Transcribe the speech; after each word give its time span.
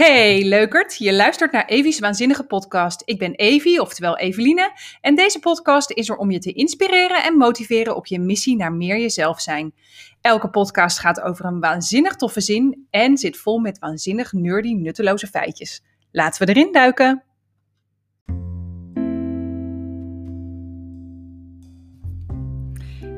Hey 0.00 0.44
leukert, 0.44 0.96
je 0.96 1.12
luistert 1.12 1.52
naar 1.52 1.64
Evie's 1.64 1.98
Waanzinnige 1.98 2.44
Podcast. 2.44 3.02
Ik 3.04 3.18
ben 3.18 3.34
Evie, 3.34 3.80
oftewel 3.80 4.18
Eveline, 4.18 4.72
en 5.00 5.14
deze 5.14 5.38
podcast 5.38 5.90
is 5.90 6.08
er 6.08 6.16
om 6.16 6.30
je 6.30 6.38
te 6.38 6.52
inspireren 6.52 7.24
en 7.24 7.36
motiveren 7.36 7.96
op 7.96 8.06
je 8.06 8.18
missie 8.18 8.56
naar 8.56 8.72
meer 8.72 8.98
jezelf 8.98 9.40
zijn. 9.40 9.74
Elke 10.20 10.50
podcast 10.50 10.98
gaat 10.98 11.20
over 11.20 11.44
een 11.44 11.60
waanzinnig 11.60 12.16
toffe 12.16 12.40
zin 12.40 12.86
en 12.90 13.16
zit 13.18 13.36
vol 13.36 13.58
met 13.58 13.78
waanzinnig 13.78 14.32
nerdy 14.32 14.72
nutteloze 14.72 15.26
feitjes. 15.26 15.82
Laten 16.12 16.46
we 16.46 16.52
erin 16.52 16.72
duiken. 16.72 17.22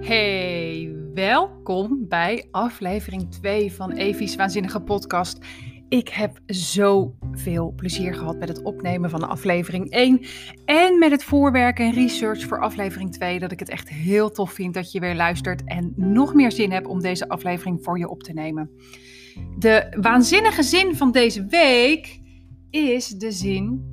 Hey, 0.00 0.94
welkom 1.14 2.08
bij 2.08 2.48
aflevering 2.50 3.30
2 3.30 3.72
van 3.72 3.92
Evie's 3.92 4.36
Waanzinnige 4.36 4.80
Podcast. 4.80 5.38
Ik 5.93 6.09
heb 6.09 6.38
zoveel 6.46 7.72
plezier 7.77 8.14
gehad 8.14 8.38
met 8.38 8.48
het 8.48 8.62
opnemen 8.62 9.10
van 9.10 9.28
aflevering 9.28 9.91
1 9.91 10.20
en 10.65 10.98
met 10.98 11.10
het 11.10 11.24
voorwerken 11.24 11.84
en 11.84 11.92
research 11.92 12.46
voor 12.46 12.60
aflevering 12.60 13.12
2 13.12 13.38
dat 13.38 13.52
ik 13.52 13.59
het 13.59 13.68
echt 13.68 13.88
heel 13.88 14.30
tof 14.30 14.52
vind 14.52 14.74
dat 14.74 14.92
je 14.92 15.01
weer 15.01 15.15
luistert 15.15 15.65
en 15.65 15.92
nog 15.96 16.34
meer 16.34 16.52
zin 16.52 16.73
hebt 16.73 16.87
om 16.87 17.01
deze 17.01 17.28
aflevering 17.28 17.78
voor 17.82 17.98
je 17.98 18.09
op 18.09 18.23
te 18.23 18.32
nemen. 18.32 18.70
De 19.59 19.96
waanzinnige 20.01 20.62
zin 20.62 20.96
van 20.96 21.12
deze 21.12 21.46
week 21.46 22.20
is 22.70 23.09
de 23.09 23.32
zin 23.32 23.90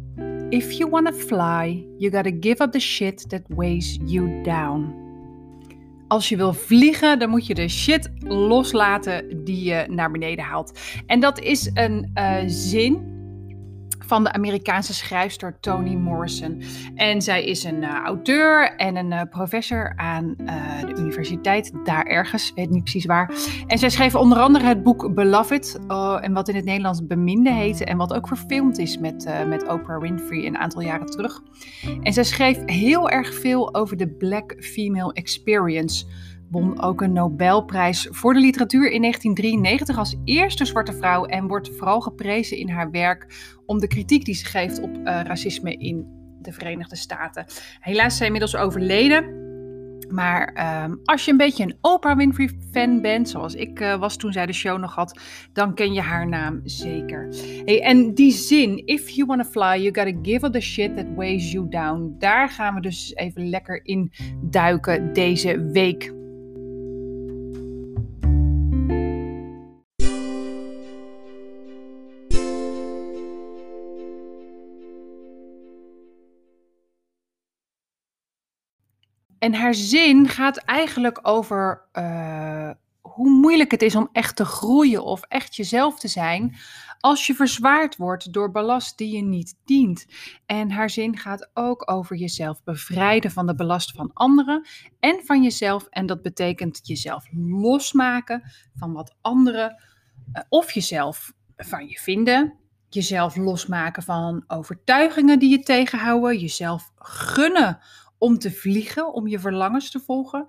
If 0.50 0.72
you 0.72 0.90
wanna 0.90 1.14
fly, 1.14 1.88
you 1.98 2.12
gotta 2.12 2.32
give 2.40 2.64
up 2.64 2.72
the 2.72 2.80
shit 2.80 3.30
that 3.30 3.42
weighs 3.48 4.00
you 4.06 4.44
down. 4.44 5.09
Als 6.10 6.30
je 6.30 6.38
wil 6.38 6.54
vliegen, 6.54 7.20
dan 7.20 7.30
moet 7.30 7.48
je 7.48 7.54
de 7.54 7.68
shit 7.68 8.10
loslaten 8.24 9.44
die 9.44 9.64
je 9.64 9.86
naar 9.90 10.12
beneden 10.12 10.46
haalt. 10.46 10.80
En 11.06 11.20
dat 11.20 11.40
is 11.40 11.70
een 11.74 12.12
uh, 12.16 12.38
zin 12.46 13.19
van 14.10 14.24
de 14.24 14.32
Amerikaanse 14.32 14.94
schrijfster 14.94 15.60
Toni 15.60 15.98
Morrison. 15.98 16.62
En 16.96 17.22
zij 17.22 17.44
is 17.44 17.64
een 17.64 17.82
uh, 17.82 17.94
auteur 18.04 18.76
en 18.76 18.96
een 18.96 19.12
uh, 19.12 19.22
professor 19.30 19.94
aan 19.96 20.36
uh, 20.38 20.80
de 20.86 21.02
universiteit, 21.02 21.72
daar 21.84 22.06
ergens, 22.06 22.52
weet 22.56 22.70
niet 22.70 22.84
precies 22.84 23.06
waar. 23.06 23.34
En 23.68 23.78
zij 23.78 23.90
schreef 23.90 24.16
onder 24.16 24.38
andere 24.38 24.66
het 24.66 24.84
boek 24.84 25.14
Beloved, 25.14 25.80
en 26.22 26.34
wat 26.34 26.48
in 26.50 26.56
het 26.56 26.66
Nederlands 26.66 27.08
Beminde 27.08 27.52
heette, 27.52 27.86
en 27.86 27.98
wat 27.98 28.14
ook 28.14 28.28
verfilmd 28.28 28.78
is 28.78 28.98
met, 28.98 29.30
met 29.48 29.68
Oprah 29.68 30.02
Winfrey 30.02 30.46
een 30.46 30.58
aantal 30.58 30.82
jaren 30.82 31.08
terug. 31.08 31.42
En 32.02 32.14
zij 32.14 32.24
schreef 32.24 32.58
heel 32.66 33.10
erg 33.10 33.34
veel 33.34 33.76
over 33.76 33.98
de 33.98 34.08
Black 34.08 34.56
Female 34.60 35.14
Experience 35.14 36.06
won 36.50 36.82
ook 36.82 37.02
een 37.02 37.14
Nobelprijs 37.14 38.08
voor 38.12 38.34
de 38.34 38.40
literatuur 38.40 38.92
in 38.92 39.02
1993 39.02 39.98
als 39.98 40.16
eerste 40.24 40.66
zwarte 40.66 40.94
vrouw 40.94 41.26
en 41.26 41.48
wordt 41.48 41.70
vooral 41.78 42.02
geprezen 42.02 42.58
in 42.58 42.70
haar 42.70 42.92
werk 42.92 43.26
om 43.66 43.80
de 43.80 43.88
kritiek 43.88 44.26
die 44.26 44.36
ze 44.36 44.46
geeft 44.46 44.82
op 44.82 44.96
uh, 44.96 45.04
racisme 45.04 45.74
in 45.74 46.18
de 46.42 46.52
Verenigde 46.52 46.96
Staten. 46.96 47.46
Helaas 47.80 48.12
is 48.12 48.18
zij 48.18 48.26
inmiddels 48.26 48.56
overleden. 48.56 49.48
Maar 50.10 50.84
um, 50.84 51.00
als 51.04 51.26
je 51.26 51.32
een 51.32 51.38
beetje 51.38 51.64
een 51.64 51.78
Oprah 51.82 52.18
Winfrey 52.18 52.50
fan 52.72 53.02
bent, 53.02 53.30
zoals 53.30 53.56
ik 53.56 53.80
uh, 53.80 54.00
was 54.00 54.18
toen 54.18 54.32
zij 54.32 54.46
de 54.46 54.54
show 54.54 54.80
nog 54.80 54.96
had, 54.96 55.20
dan 55.54 55.74
ken 55.74 55.94
je 55.94 56.02
haar 56.02 56.28
naam 56.28 56.62
zeker. 56.64 57.28
Hey, 57.66 57.82
en 57.82 58.14
die 58.14 58.32
zin, 58.32 58.86
if 58.86 59.10
you 59.10 59.26
wanna 59.26 59.46
fly, 59.46 59.82
you 59.82 59.86
gotta 59.86 60.20
give 60.22 60.46
up 60.46 60.54
the 60.54 60.60
shit 60.60 60.96
that 60.96 61.06
weighs 61.16 61.52
you 61.52 61.70
down. 61.70 62.16
Daar 62.20 62.50
gaan 62.50 62.76
we 62.76 62.82
dus 62.82 63.16
even 63.16 63.50
lekker 63.50 63.86
in 63.86 64.12
duiken 64.42 65.14
deze 65.14 65.70
week. 65.72 66.18
En 79.40 79.54
haar 79.54 79.74
zin 79.74 80.28
gaat 80.28 80.58
eigenlijk 80.58 81.20
over 81.22 81.86
uh, 81.94 82.70
hoe 83.02 83.30
moeilijk 83.30 83.72
het 83.72 83.82
is 83.82 83.96
om 83.96 84.10
echt 84.12 84.36
te 84.36 84.46
groeien 84.46 85.04
of 85.04 85.22
echt 85.22 85.56
jezelf 85.56 86.00
te 86.00 86.08
zijn 86.08 86.56
als 87.00 87.28
je 87.28 87.34
verzwaard 87.34 87.98
wordt 87.98 88.34
door 88.34 88.52
belast 88.52 88.98
die 88.98 89.16
je 89.16 89.22
niet 89.22 89.56
dient. 89.66 90.06
En 90.46 90.72
haar 90.72 90.90
zin 90.90 91.18
gaat 91.18 91.50
ook 91.54 91.92
over 91.92 92.16
jezelf 92.16 92.64
bevrijden 92.64 93.32
van 93.32 93.48
de 93.48 93.56
belast 93.56 93.92
van 93.92 94.12
anderen 94.14 94.68
en 95.00 95.22
van 95.26 95.44
jezelf. 95.44 95.88
En 95.90 96.06
dat 96.06 96.22
betekent 96.22 96.80
jezelf 96.84 97.26
losmaken 97.32 98.44
van 98.76 98.94
wat 98.94 99.16
anderen 99.22 99.84
uh, 100.34 100.44
of 100.50 100.72
jezelf 100.72 101.34
van 101.58 101.88
je 101.88 102.00
vinden. 102.00 102.54
Jezelf 102.90 103.36
losmaken 103.36 104.04
van 104.04 104.44
overtuigingen 104.48 105.40
die 105.40 105.50
je 105.50 105.60
tegenhouden. 105.60 106.40
Jezelf 106.40 106.92
gunnen 106.96 107.80
om 108.20 108.38
te 108.38 108.52
vliegen, 108.52 109.14
om 109.14 109.28
je 109.28 109.40
verlangens 109.40 109.92
te 109.92 110.00
volgen. 110.00 110.48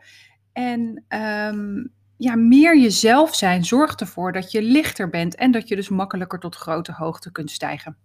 En 0.52 1.04
um, 1.08 1.92
ja, 2.16 2.36
meer 2.36 2.78
jezelf 2.78 3.34
zijn 3.34 3.64
zorgt 3.64 4.00
ervoor 4.00 4.32
dat 4.32 4.50
je 4.50 4.62
lichter 4.62 5.10
bent 5.10 5.34
en 5.34 5.50
dat 5.50 5.68
je 5.68 5.76
dus 5.76 5.88
makkelijker 5.88 6.38
tot 6.38 6.56
grote 6.56 6.92
hoogte 6.92 7.32
kunt 7.32 7.50
stijgen. 7.50 7.96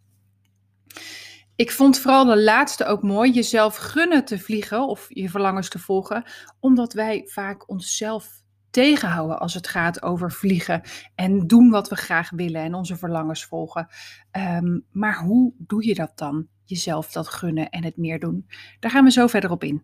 Ik 1.56 1.72
vond 1.72 2.00
vooral 2.00 2.26
de 2.26 2.42
laatste 2.42 2.86
ook 2.86 3.04
mooi, 3.04 3.32
jezelf 3.32 3.76
gunnen 3.76 4.26
te 4.26 4.40
vliegen 4.40 4.88
of 4.88 5.06
je 5.10 5.30
verlangens 5.30 5.70
te 5.70 5.80
volgen, 5.80 6.24
omdat 6.60 6.94
wij 6.94 7.24
vaak 7.26 7.70
onszelf 7.70 8.44
tegenhouden 8.70 9.40
als 9.40 9.54
het 9.54 9.68
gaat 9.68 10.02
over 10.02 10.32
vliegen 10.32 10.82
en 11.16 11.48
doen 11.48 11.70
wat 11.70 11.90
we 11.90 11.96
graag 11.96 12.30
willen 12.30 12.62
en 12.62 12.74
onze 12.74 12.98
verlangens 12.98 13.46
volgen. 13.46 13.88
Um, 14.32 14.86
maar 14.92 15.20
hoe 15.20 15.54
doe 15.58 15.86
je 15.86 15.94
dat 15.94 16.12
dan? 16.16 16.48
Jezelf 16.66 17.12
dat 17.12 17.28
gunnen 17.28 17.70
en 17.70 17.84
het 17.84 17.98
meer 17.98 18.20
doen. 18.20 18.46
Daar 18.80 18.92
gaan 18.92 19.04
we 19.04 19.12
zo 19.12 19.28
verder 19.28 19.52
op 19.52 19.64
in. 19.64 19.82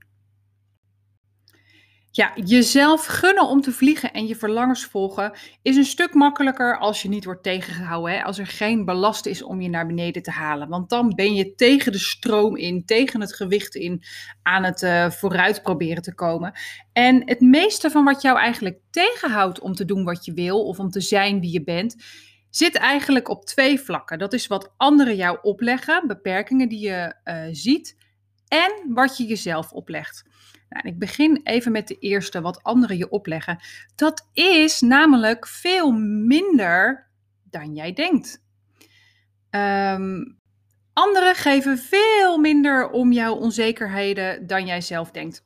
Ja, 2.14 2.32
jezelf 2.44 3.06
gunnen 3.06 3.48
om 3.48 3.62
te 3.62 3.72
vliegen 3.72 4.14
en 4.14 4.28
je 4.28 4.36
verlangens 4.36 4.86
volgen 4.86 5.32
is 5.62 5.76
een 5.76 5.86
stuk 5.86 6.14
makkelijker 6.14 6.78
als 6.78 7.02
je 7.02 7.10
niet 7.10 7.26
wordt 7.26 7.44
tegengehouden. 7.44 8.14
Hè? 8.14 8.24
Als 8.24 8.38
er 8.38 8.48
geen 8.48 8.86
belast 8.86 9.26
is 9.26 9.44
om 9.44 9.62
je 9.62 9.70
naar 9.70 9.88
beneden 9.88 10.24
te 10.24 10.32
halen. 10.32 10.70
Want 10.70 10.90
dan 10.90 11.16
ben 11.16 11.34
je 11.34 11.56
tegen 11.56 11.92
de 11.92 11.98
stroom 11.98 12.58
in, 12.58 12.86
tegen 12.86 13.22
het 13.22 13.36
gewicht 13.36 13.76
in, 13.76 14.04
aan 14.42 14.64
het 14.64 14.82
uh, 14.82 15.10
vooruit 15.10 15.62
proberen 15.62 16.04
te 16.04 16.14
komen. 16.14 16.54
En 16.94 17.22
het 17.26 17.42
meeste 17.42 17.90
van 17.90 18.04
wat 18.04 18.22
jou 18.22 18.38
eigenlijk 18.38 18.80
tegenhoudt 18.90 19.60
om 19.60 19.74
te 19.74 19.86
doen 19.86 20.04
wat 20.04 20.26
je 20.26 20.34
wil 20.34 20.66
of 20.66 20.80
om 20.80 20.90
te 20.90 21.02
zijn 21.02 21.40
wie 21.40 21.52
je 21.52 21.64
bent, 21.64 21.96
zit 22.52 22.76
eigenlijk 22.76 23.30
op 23.30 23.46
twee 23.46 23.80
vlakken. 23.80 24.20
Dat 24.20 24.34
is 24.34 24.48
wat 24.48 24.74
anderen 24.78 25.16
jou 25.16 25.38
opleggen, 25.42 26.08
beperkingen 26.08 26.70
die 26.70 26.80
je 26.80 27.16
uh, 27.24 27.44
ziet, 27.52 27.98
en 28.48 28.94
wat 28.94 29.18
je 29.18 29.26
jezelf 29.26 29.72
oplegt. 29.72 30.24
Nou, 30.70 30.88
ik 30.88 31.00
begin 31.00 31.42
even 31.44 31.72
met 31.72 31.88
de 31.88 31.98
eerste, 31.98 32.42
wat 32.42 32.64
anderen 32.64 32.98
je 32.98 33.10
opleggen. 33.10 33.60
Dat 33.96 34.30
is 34.34 34.82
namelijk 34.82 35.48
veel 35.48 35.92
minder 36.26 37.10
dan 37.44 37.76
jij 37.76 37.94
denkt. 37.94 38.44
Um, 39.50 40.40
anderen 40.94 41.36
geven 41.36 41.78
veel 41.78 42.38
minder 42.38 42.90
om 42.90 43.12
jouw 43.12 43.36
onzekerheden 43.36 44.48
dan 44.48 44.66
jij 44.66 44.82
zelf 44.82 45.12
denkt. 45.12 45.46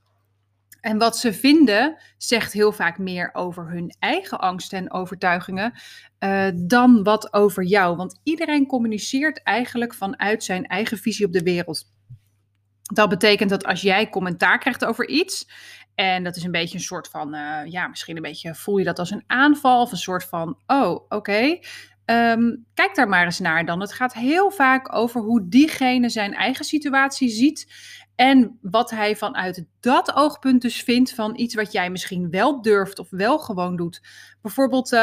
En 0.86 0.98
wat 0.98 1.18
ze 1.18 1.34
vinden 1.34 1.98
zegt 2.18 2.54
heel 2.54 2.72
vaak 2.72 2.98
meer 2.98 3.30
over 3.34 3.70
hun 3.70 3.96
eigen 4.00 4.40
angsten 4.40 4.78
en 4.78 4.92
overtuigingen 4.92 5.74
uh, 6.20 6.48
dan 6.56 7.04
wat 7.04 7.34
over 7.34 7.64
jou. 7.64 7.96
Want 7.96 8.20
iedereen 8.24 8.68
communiceert 8.68 9.44
eigenlijk 9.44 9.94
vanuit 9.94 10.44
zijn 10.44 10.66
eigen 10.66 10.98
visie 10.98 11.26
op 11.26 11.32
de 11.32 11.44
wereld. 11.44 11.84
Dat 12.82 13.10
betekent 13.10 13.50
dat 13.50 13.66
als 13.66 13.82
jij 13.82 14.10
commentaar 14.10 14.60
krijgt 14.60 14.86
over 14.86 15.08
iets, 15.08 15.50
en 15.96 16.24
dat 16.24 16.36
is 16.36 16.44
een 16.44 16.52
beetje 16.52 16.78
een 16.78 16.84
soort 16.84 17.08
van, 17.08 17.36
uh, 17.36 17.60
ja, 17.66 17.88
misschien 17.88 18.16
een 18.16 18.22
beetje 18.22 18.56
voel 18.56 18.78
je 18.78 18.86
dat 18.86 19.00
als 19.00 19.12
een 19.12 19.24
aanval 19.28 19.82
of 19.82 19.92
een 19.92 19.98
soort 19.98 20.24
van, 20.24 20.58
oh, 20.68 21.06
oké. 21.10 21.60
Um, 22.06 22.66
kijk 22.74 22.96
daar 22.96 23.10
maar 23.10 23.26
eens 23.26 23.40
naar 23.40 23.66
dan. 23.66 23.82
Het 23.82 23.94
gaat 23.94 24.14
heel 24.14 24.52
vaak 24.52 24.96
over 24.96 25.22
hoe 25.22 25.50
diegene 25.50 26.10
zijn 26.10 26.34
eigen 26.34 26.66
situatie 26.66 27.30
ziet. 27.30 27.68
En 28.16 28.60
wat 28.62 28.90
hij 28.90 29.16
vanuit 29.16 29.66
dat 29.80 30.16
oogpunt 30.16 30.62
dus 30.62 30.84
vindt 30.84 31.14
van 31.14 31.40
iets 31.40 31.56
wat 31.56 31.72
jij 31.72 31.90
misschien 31.90 32.30
wel 32.30 32.62
durft 32.62 33.00
of 33.00 33.08
wel 33.10 33.40
gewoon 33.40 33.76
doet. 33.76 34.02
Bijvoorbeeld, 34.42 34.92
um, 34.92 35.00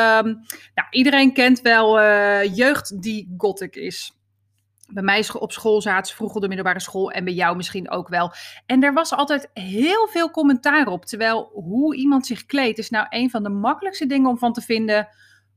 nou, 0.74 0.88
iedereen 0.90 1.32
kent 1.32 1.60
wel 1.60 2.00
uh, 2.00 2.56
jeugd 2.56 3.02
die 3.02 3.34
gothic 3.36 3.76
is. 3.76 4.16
Bij 4.88 5.02
mij 5.02 5.28
op 5.32 5.52
school 5.52 5.80
zaten 5.80 6.14
vroeger 6.14 6.40
de 6.40 6.46
middelbare 6.46 6.80
school 6.80 7.10
en 7.10 7.24
bij 7.24 7.32
jou 7.32 7.56
misschien 7.56 7.90
ook 7.90 8.08
wel. 8.08 8.32
En 8.66 8.82
er 8.82 8.92
was 8.92 9.12
altijd 9.12 9.50
heel 9.54 10.08
veel 10.08 10.30
commentaar 10.30 10.86
op. 10.86 11.04
Terwijl 11.04 11.50
hoe 11.52 11.96
iemand 11.96 12.26
zich 12.26 12.46
kleedt 12.46 12.78
is 12.78 12.90
nou 12.90 13.06
een 13.08 13.30
van 13.30 13.42
de 13.42 13.48
makkelijkste 13.48 14.06
dingen 14.06 14.30
om 14.30 14.38
van 14.38 14.52
te 14.52 14.60
vinden. 14.60 15.08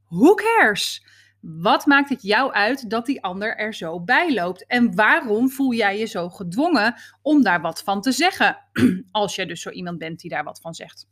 Who 0.07 0.33
cares? 0.33 1.05
Wat 1.47 1.85
maakt 1.85 2.09
het 2.09 2.21
jou 2.21 2.51
uit 2.51 2.89
dat 2.89 3.05
die 3.05 3.23
ander 3.23 3.57
er 3.57 3.73
zo 3.73 4.01
bij 4.01 4.33
loopt? 4.33 4.65
En 4.65 4.95
waarom 4.95 5.49
voel 5.49 5.73
jij 5.73 5.99
je 5.99 6.05
zo 6.05 6.29
gedwongen 6.29 6.95
om 7.21 7.43
daar 7.43 7.61
wat 7.61 7.83
van 7.83 8.01
te 8.01 8.11
zeggen? 8.11 8.57
Als 9.11 9.35
jij 9.35 9.45
dus 9.45 9.61
zo 9.61 9.69
iemand 9.69 9.97
bent 9.97 10.19
die 10.19 10.29
daar 10.29 10.43
wat 10.43 10.61
van 10.61 10.73
zegt. 10.73 11.07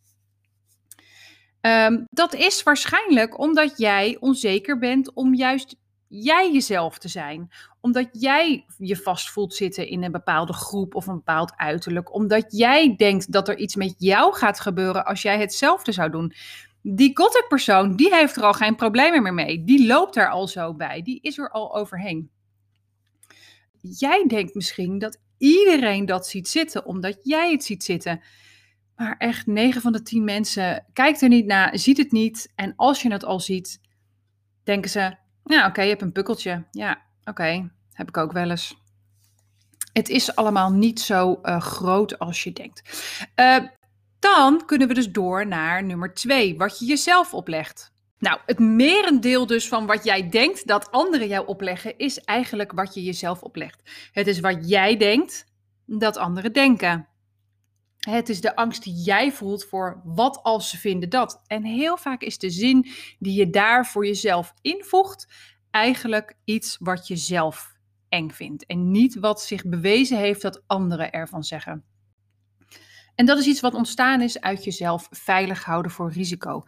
Um, 1.62 2.06
dat 2.10 2.34
is 2.34 2.64
waarschijnlijk 2.64 3.40
omdat 3.40 3.78
jij 3.78 4.18
onzeker 4.20 4.78
bent 4.78 5.14
om 5.14 5.34
juist 5.34 5.76
jij 6.08 6.52
jezelf 6.54 6.98
te 6.98 7.08
zijn. 7.08 7.52
Omdat 7.82 8.10
jij 8.12 8.66
je 8.78 8.98
vast 8.98 9.30
voelt 9.30 9.56
zitten 9.56 9.88
in 9.88 10.04
een 10.04 10.12
bepaalde 10.12 10.54
groep 10.54 10.96
of 10.96 11.08
een 11.08 11.16
bepaald 11.16 11.54
uiterlijk. 11.56 12.14
Omdat 12.14 12.46
jij 12.48 12.96
denkt 12.96 13.32
dat 13.32 13.48
er 13.48 13.58
iets 13.58 13.76
met 13.76 13.96
jou 13.98 14.36
gaat 14.36 14.60
gebeuren 14.60 15.06
als 15.06 15.22
jij 15.22 15.40
hetzelfde 15.40 15.92
zou 15.92 16.10
doen. 16.10 16.34
Die 16.86 17.12
gothic 17.14 17.46
persoon, 17.48 17.96
die 17.96 18.16
heeft 18.16 18.36
er 18.36 18.44
al 18.44 18.54
geen 18.54 18.76
problemen 18.76 19.24
meer 19.24 19.34
mee. 19.34 19.64
Die 19.64 19.88
loopt 19.88 20.16
er 20.16 20.30
al 20.30 20.48
zo 20.48 20.74
bij. 20.74 21.02
Die 21.02 21.20
is 21.22 21.38
er 21.38 21.50
al 21.50 21.76
overheen. 21.76 22.30
Jij 23.82 24.28
denkt 24.28 24.56
misschien 24.56 25.00
dat 25.00 25.20
iedereen 25.38 26.06
dat 26.06 26.28
ziet 26.28 26.48
zitten, 26.48 26.86
omdat 26.86 27.20
jij 27.22 27.52
het 27.52 27.64
ziet 27.64 27.84
zitten. 27.84 28.22
Maar 28.96 29.16
echt 29.18 29.48
9 29.48 29.82
van 29.82 29.92
de 29.92 30.02
10 30.02 30.24
mensen 30.24 30.86
kijkt 30.94 31.22
er 31.22 31.30
niet 31.30 31.46
naar, 31.46 31.78
ziet 31.78 31.98
het 31.98 32.12
niet. 32.12 32.52
En 32.56 32.74
als 32.76 33.02
je 33.02 33.12
het 33.12 33.26
al 33.26 33.40
ziet, 33.40 33.82
denken 34.64 34.90
ze: 34.90 35.16
Ja, 35.44 35.68
oké, 35.68 35.82
je 35.82 35.90
hebt 35.90 36.02
een 36.02 36.12
pukkeltje. 36.12 36.64
Ja, 36.72 37.02
oké, 37.24 37.72
heb 37.94 38.08
ik 38.08 38.18
ook 38.18 38.32
wel 38.32 38.50
eens. 38.50 38.76
Het 39.94 40.10
is 40.10 40.36
allemaal 40.36 40.72
niet 40.72 41.00
zo 41.00 41.40
uh, 41.44 41.62
groot 41.62 42.20
als 42.20 42.44
je 42.44 42.54
denkt. 42.54 42.82
Uh, 43.36 43.58
dan 44.24 44.66
kunnen 44.66 44.88
we 44.88 44.94
dus 44.94 45.12
door 45.12 45.48
naar 45.48 45.84
nummer 45.84 46.14
2, 46.14 46.58
wat 46.58 46.80
je 46.80 46.86
jezelf 46.86 47.34
oplegt. 47.34 47.92
Nou, 48.20 48.40
het 48.46 48.60
merendeel 48.60 49.46
dus 49.46 49.68
van 49.68 49.86
wat 49.86 50.04
jij 50.04 50.30
denkt 50.30 50.68
dat 50.68 50.92
anderen 50.92 51.28
jou 51.28 51.48
opleggen, 51.48 51.98
is 51.98 52.20
eigenlijk 52.20 52.72
wat 52.72 52.94
je 52.94 53.04
jezelf 53.04 53.42
oplegt. 53.42 54.10
Het 54.12 54.28
is 54.28 54.40
wat 54.40 54.70
jij 54.70 54.98
denkt 54.98 55.46
dat 55.86 56.18
anderen 56.18 56.54
denken. 56.54 57.08
Het 58.00 58.30
is 58.30 58.42
de 58.42 58.56
angst 58.56 58.84
die 58.84 58.94
jij 58.94 59.32
voelt 59.32 59.66
voor 59.66 60.02
wat 60.04 60.44
als 60.44 60.70
ze 60.70 60.78
vinden 60.78 61.10
dat. 61.10 61.42
En 61.48 61.64
heel 61.64 61.98
vaak 61.98 62.22
is 62.22 62.38
de 62.38 62.50
zin 62.50 62.88
die 63.20 63.40
je 63.40 63.50
daar 63.50 63.86
voor 63.86 64.06
jezelf 64.06 64.54
invoegt 64.62 65.28
eigenlijk 65.72 66.36
iets 66.44 66.78
wat 66.80 67.08
je 67.08 67.16
zelf 67.16 67.74
eng 68.10 68.30
vindt. 68.30 68.66
En 68.66 68.92
niet 68.92 69.20
wat 69.20 69.42
zich 69.42 69.66
bewezen 69.66 70.18
heeft 70.18 70.42
dat 70.42 70.64
anderen 70.68 71.12
ervan 71.12 71.44
zeggen. 71.44 71.93
En 73.16 73.26
dat 73.26 73.38
is 73.38 73.46
iets 73.46 73.62
wat 73.62 73.74
ontstaan 73.74 74.22
is 74.22 74.42
uit 74.42 74.64
jezelf 74.64 75.08
veilig 75.12 75.64
houden 75.64 75.92
voor 75.92 76.12
risico. 76.12 76.64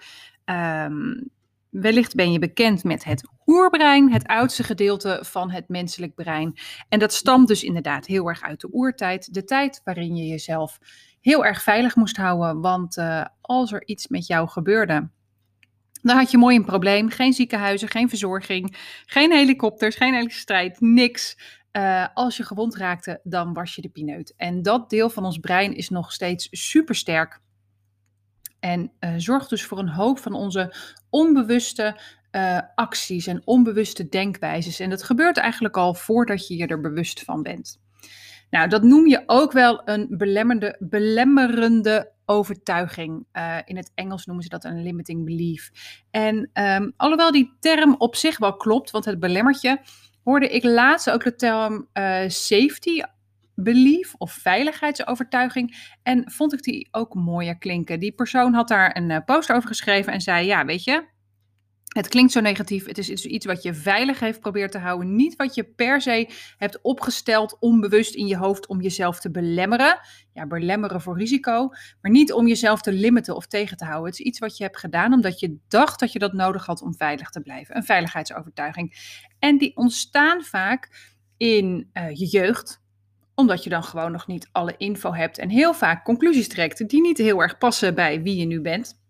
Um, 0.46 1.30
wellicht 1.70 2.16
ben 2.16 2.32
je 2.32 2.40
bekend 2.40 2.84
met 2.84 3.04
het 3.04 3.30
oerbrein, 3.46 4.12
het 4.12 4.28
oudste 4.28 4.64
gedeelte 4.64 5.20
van 5.22 5.52
het 5.52 5.70
menselijk 5.70 6.16
brein. 6.16 6.60
En 6.90 7.00
dat 7.00 7.14
stamt 7.14 7.48
dus 7.48 7.64
inderdaad 7.64 8.06
heel 8.06 8.28
erg 8.28 8.42
uit 8.42 8.62
de 8.62 8.74
oertijd, 8.74 9.34
de 9.34 9.44
tijd 9.44 9.82
waarin 9.84 10.16
je 10.16 10.28
jezelf 10.28 10.80
heel 11.22 11.46
erg 11.46 11.62
veilig 11.62 11.96
moest 11.96 12.18
houden. 12.18 12.62
Want 12.62 12.98
uh, 12.98 13.26
als 13.42 13.72
er 13.72 13.88
iets 13.88 14.08
met 14.08 14.28
jou 14.28 14.48
gebeurde, 14.48 15.10
dan 16.02 16.18
had 16.18 16.32
je 16.32 16.38
mooi 16.38 16.56
een 16.56 16.66
probleem. 16.66 17.10
Geen 17.10 17.34
ziekenhuizen, 17.34 17.88
geen 17.88 18.10
verzorging, 18.10 18.76
geen 19.06 19.32
helikopters, 19.32 19.96
geen 19.96 20.14
elektriciteit, 20.14 20.80
niks. 20.80 21.38
Uh, 21.78 22.08
als 22.14 22.38
je 22.38 22.44
gewond 22.44 22.76
raakte, 22.76 23.20
dan 23.24 23.54
was 23.54 23.76
je 23.76 23.82
de 23.82 23.90
pineut. 23.90 24.34
En 24.38 24.62
dat 24.62 24.90
deel 24.90 25.10
van 25.10 25.26
ons 25.26 25.38
brein 25.38 25.76
is 25.76 25.90
nog 25.90 26.12
steeds 26.12 26.48
super 26.52 26.96
sterk. 26.96 27.40
En 28.60 28.92
uh, 29.00 29.14
zorgt 29.18 29.50
dus 29.50 29.66
voor 29.66 29.80
een 29.80 29.90
hoop 29.90 30.20
van 30.20 30.34
onze 30.34 30.74
onbewuste 31.10 32.00
uh, 32.32 32.60
acties 32.76 33.28
en 33.28 33.42
onbewuste 33.46 34.10
denkwijzes. 34.10 34.80
En 34.80 34.90
dat 34.90 35.04
gebeurt 35.04 35.38
eigenlijk 35.38 35.78
al 35.78 35.94
voordat 35.94 36.48
je 36.48 36.58
je 36.58 36.68
er 36.68 36.82
bewust 36.82 37.24
van 37.24 37.44
bent. 37.44 37.80
Nou, 38.50 38.68
dat 38.68 38.84
noem 38.84 39.08
je 39.08 39.24
ook 39.26 39.52
wel 39.52 39.82
een 39.86 40.08
belemmerende, 40.10 40.76
belemmerende 40.80 42.12
overtuiging. 42.26 43.26
In 43.66 43.78
het 43.78 43.92
Engels 43.96 44.26
noemen 44.26 44.44
ze 44.44 44.50
dat 44.50 44.64
een 44.64 44.84
limiting 44.84 45.26
belief. 45.26 45.72
En 46.12 46.50
um, 46.54 46.94
alhoewel 46.98 47.32
die 47.32 47.56
term 47.60 47.96
op 47.98 48.16
zich 48.16 48.38
wel 48.38 48.56
klopt, 48.56 48.92
want 48.92 49.06
het 49.06 49.20
belemmertje, 49.20 49.82
hoorde 50.26 50.50
ik 50.50 50.64
laatst 50.64 51.10
ook 51.10 51.24
de 51.24 51.36
term 51.36 51.88
uh, 51.94 52.24
safety 52.28 53.02
belief 53.56 54.14
of 54.18 54.32
veiligheidsovertuiging. 54.32 55.94
En 56.04 56.32
vond 56.32 56.54
ik 56.54 56.62
die 56.62 56.88
ook 56.92 57.14
mooier 57.14 57.58
klinken. 57.58 58.00
Die 58.00 58.12
persoon 58.12 58.54
had 58.54 58.68
daar 58.68 58.98
een 58.98 59.10
uh, 59.10 59.18
post 59.26 59.52
over 59.52 59.68
geschreven 59.68 60.14
en 60.14 60.22
zei: 60.22 60.46
Ja, 60.46 60.66
weet 60.66 60.84
je, 60.84 61.04
het 61.96 62.08
klinkt 62.08 62.32
zo 62.32 62.40
negatief. 62.40 62.86
Het 62.86 62.98
is 62.98 63.26
iets 63.26 63.46
wat 63.46 63.64
je 63.64 63.74
veilig 63.74 64.20
heeft 64.20 64.40
probeerd 64.40 64.72
te 64.72 64.78
houden. 64.78 65.16
Niet 65.16 65.36
wat 65.36 65.56
je 65.56 65.64
per 65.64 66.02
se 66.02 66.30
hebt 66.58 66.82
opgesteld 66.82 67.58
onbewust 67.60 68.16
in 68.16 68.28
je 68.28 68.38
hoofd 68.38 68.68
om 68.68 68.82
jezelf 68.82 69.20
te 69.20 69.32
belemmeren. 69.32 70.00
Ja, 70.34 70.48
belemmeren 70.48 71.02
voor 71.02 71.18
risico. 71.18 71.70
Maar 72.02 72.12
niet 72.12 72.34
om 72.34 72.48
jezelf 72.48 72.82
te 72.82 72.92
limiten 72.92 73.36
of 73.36 73.48
tegen 73.48 73.78
te 73.78 73.86
houden. 73.86 74.10
Het 74.10 74.20
is 74.20 74.26
iets 74.26 74.40
wat 74.40 74.58
je 74.58 74.64
hebt 74.64 74.78
gedaan 74.78 75.14
omdat 75.14 75.40
je 75.40 75.58
dacht 75.68 76.00
dat 76.00 76.12
je 76.12 76.20
dat 76.20 76.34
nodig 76.34 76.66
had 76.66 76.82
om 76.82 76.96
veilig 76.96 77.30
te 77.30 77.42
blijven. 77.42 77.76
Een 77.76 77.84
veiligheidsovertuiging. 77.84 78.94
En 79.40 79.58
die 79.58 79.76
ontstaan 79.76 80.44
vaak 80.44 81.14
in 81.38 81.90
uh, 81.94 82.10
je 82.10 82.26
jeugd. 82.26 82.84
Omdat 83.36 83.64
je 83.64 83.70
dan 83.70 83.84
gewoon 83.84 84.12
nog 84.12 84.28
niet 84.28 84.50
alle 84.52 84.76
info 84.78 85.14
hebt. 85.14 85.38
En 85.38 85.50
heel 85.50 85.74
vaak 85.74 86.04
conclusies 86.04 86.48
trekt 86.48 86.90
die 86.90 87.02
niet 87.02 87.18
heel 87.18 87.42
erg 87.42 87.58
passen 87.58 87.96
bij 87.96 88.22
wie 88.22 88.36
je 88.36 88.46
nu 88.46 88.62
bent. 88.62 89.04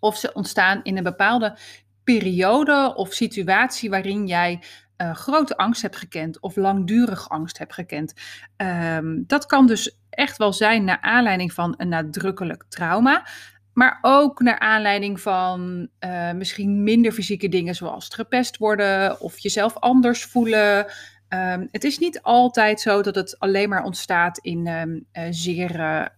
Of 0.00 0.16
ze 0.16 0.32
ontstaan 0.32 0.80
in 0.82 0.96
een 0.96 1.02
bepaalde 1.02 1.56
periode 2.04 2.92
of 2.96 3.12
situatie 3.12 3.90
waarin 3.90 4.26
jij 4.26 4.62
uh, 4.96 5.14
grote 5.14 5.56
angst 5.56 5.82
hebt 5.82 5.96
gekend 5.96 6.40
of 6.40 6.56
langdurig 6.56 7.28
angst 7.28 7.58
hebt 7.58 7.72
gekend. 7.72 8.12
Um, 8.56 9.24
dat 9.26 9.46
kan 9.46 9.66
dus 9.66 9.98
echt 10.10 10.36
wel 10.36 10.52
zijn 10.52 10.84
naar 10.84 11.00
aanleiding 11.00 11.52
van 11.52 11.74
een 11.76 11.88
nadrukkelijk 11.88 12.64
trauma. 12.68 13.26
Maar 13.72 13.98
ook 14.00 14.40
naar 14.40 14.58
aanleiding 14.58 15.20
van 15.20 15.88
uh, 16.00 16.32
misschien 16.32 16.82
minder 16.82 17.12
fysieke 17.12 17.48
dingen 17.48 17.74
zoals 17.74 18.08
gepest 18.08 18.56
worden 18.56 19.20
of 19.20 19.38
jezelf 19.38 19.76
anders 19.78 20.24
voelen. 20.24 20.86
Um, 21.28 21.68
het 21.70 21.84
is 21.84 21.98
niet 21.98 22.22
altijd 22.22 22.80
zo 22.80 23.02
dat 23.02 23.14
het 23.14 23.38
alleen 23.38 23.68
maar 23.68 23.84
ontstaat 23.84 24.38
in 24.38 24.66
um, 24.66 25.06
uh, 25.12 25.22
zeer 25.30 26.10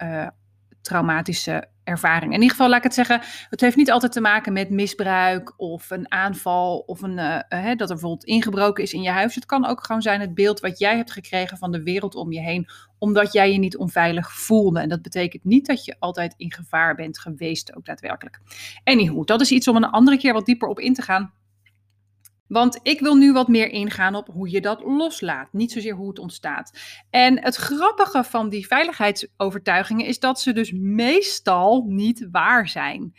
traumatische 0.82 1.69
ervaring. 1.87 2.33
In 2.33 2.41
ieder 2.41 2.50
geval, 2.50 2.69
laat 2.69 2.79
ik 2.79 2.85
het 2.85 2.94
zeggen, 2.94 3.21
het 3.50 3.61
heeft 3.61 3.77
niet 3.77 3.91
altijd 3.91 4.12
te 4.12 4.21
maken 4.21 4.53
met 4.53 4.71
misbruik 4.71 5.55
of 5.56 5.91
een 5.91 6.11
aanval 6.11 6.79
of 6.79 7.03
een, 7.03 7.19
uh, 7.19 7.41
uh, 7.49 7.65
dat 7.65 7.81
er 7.81 7.87
bijvoorbeeld 7.87 8.25
ingebroken 8.25 8.83
is 8.83 8.93
in 8.93 9.03
je 9.03 9.11
huis. 9.11 9.35
Het 9.35 9.47
kan 9.47 9.67
ook 9.67 9.85
gewoon 9.85 10.03
zijn 10.03 10.21
het 10.21 10.35
beeld 10.35 10.61
wat 10.61 10.79
jij 10.79 10.97
hebt 10.97 11.12
gekregen 11.12 11.59
van 11.59 11.73
de 11.73 11.83
wereld 11.83 12.15
om 12.15 12.33
je 12.33 12.41
heen, 12.41 12.69
omdat 12.99 13.33
jij 13.33 13.53
je 13.53 13.59
niet 13.59 13.77
onveilig 13.77 14.33
voelde. 14.33 14.81
En 14.81 14.88
dat 14.88 15.03
betekent 15.03 15.44
niet 15.44 15.67
dat 15.67 15.85
je 15.85 15.97
altijd 15.99 16.35
in 16.37 16.53
gevaar 16.53 16.94
bent 16.94 17.19
geweest, 17.19 17.77
ook 17.77 17.85
daadwerkelijk. 17.85 18.41
Anyhow, 18.85 19.27
dat 19.27 19.41
is 19.41 19.50
iets 19.50 19.69
om 19.69 19.77
een 19.77 19.85
andere 19.85 20.19
keer 20.19 20.32
wat 20.32 20.47
dieper 20.47 20.69
op 20.69 20.81
in 20.81 20.94
te 20.94 21.03
gaan. 21.03 21.32
Want 22.48 22.81
ik 22.82 23.00
wil 23.00 23.14
nu 23.14 23.32
wat 23.32 23.48
meer 23.48 23.69
ingaan 23.69 24.14
op 24.14 24.28
hoe 24.32 24.50
je 24.50 24.60
dat 24.60 24.82
loslaat, 24.82 25.52
niet 25.52 25.72
zozeer 25.72 25.94
hoe 25.94 26.08
het 26.08 26.19
ontstaat. 26.19 26.79
En 27.10 27.43
het 27.43 27.56
grappige 27.56 28.24
van 28.24 28.48
die 28.48 28.67
veiligheidsovertuigingen 28.67 30.06
is 30.06 30.19
dat 30.19 30.41
ze 30.41 30.53
dus 30.53 30.72
meestal 30.72 31.84
niet 31.88 32.29
waar 32.31 32.69
zijn. 32.69 33.15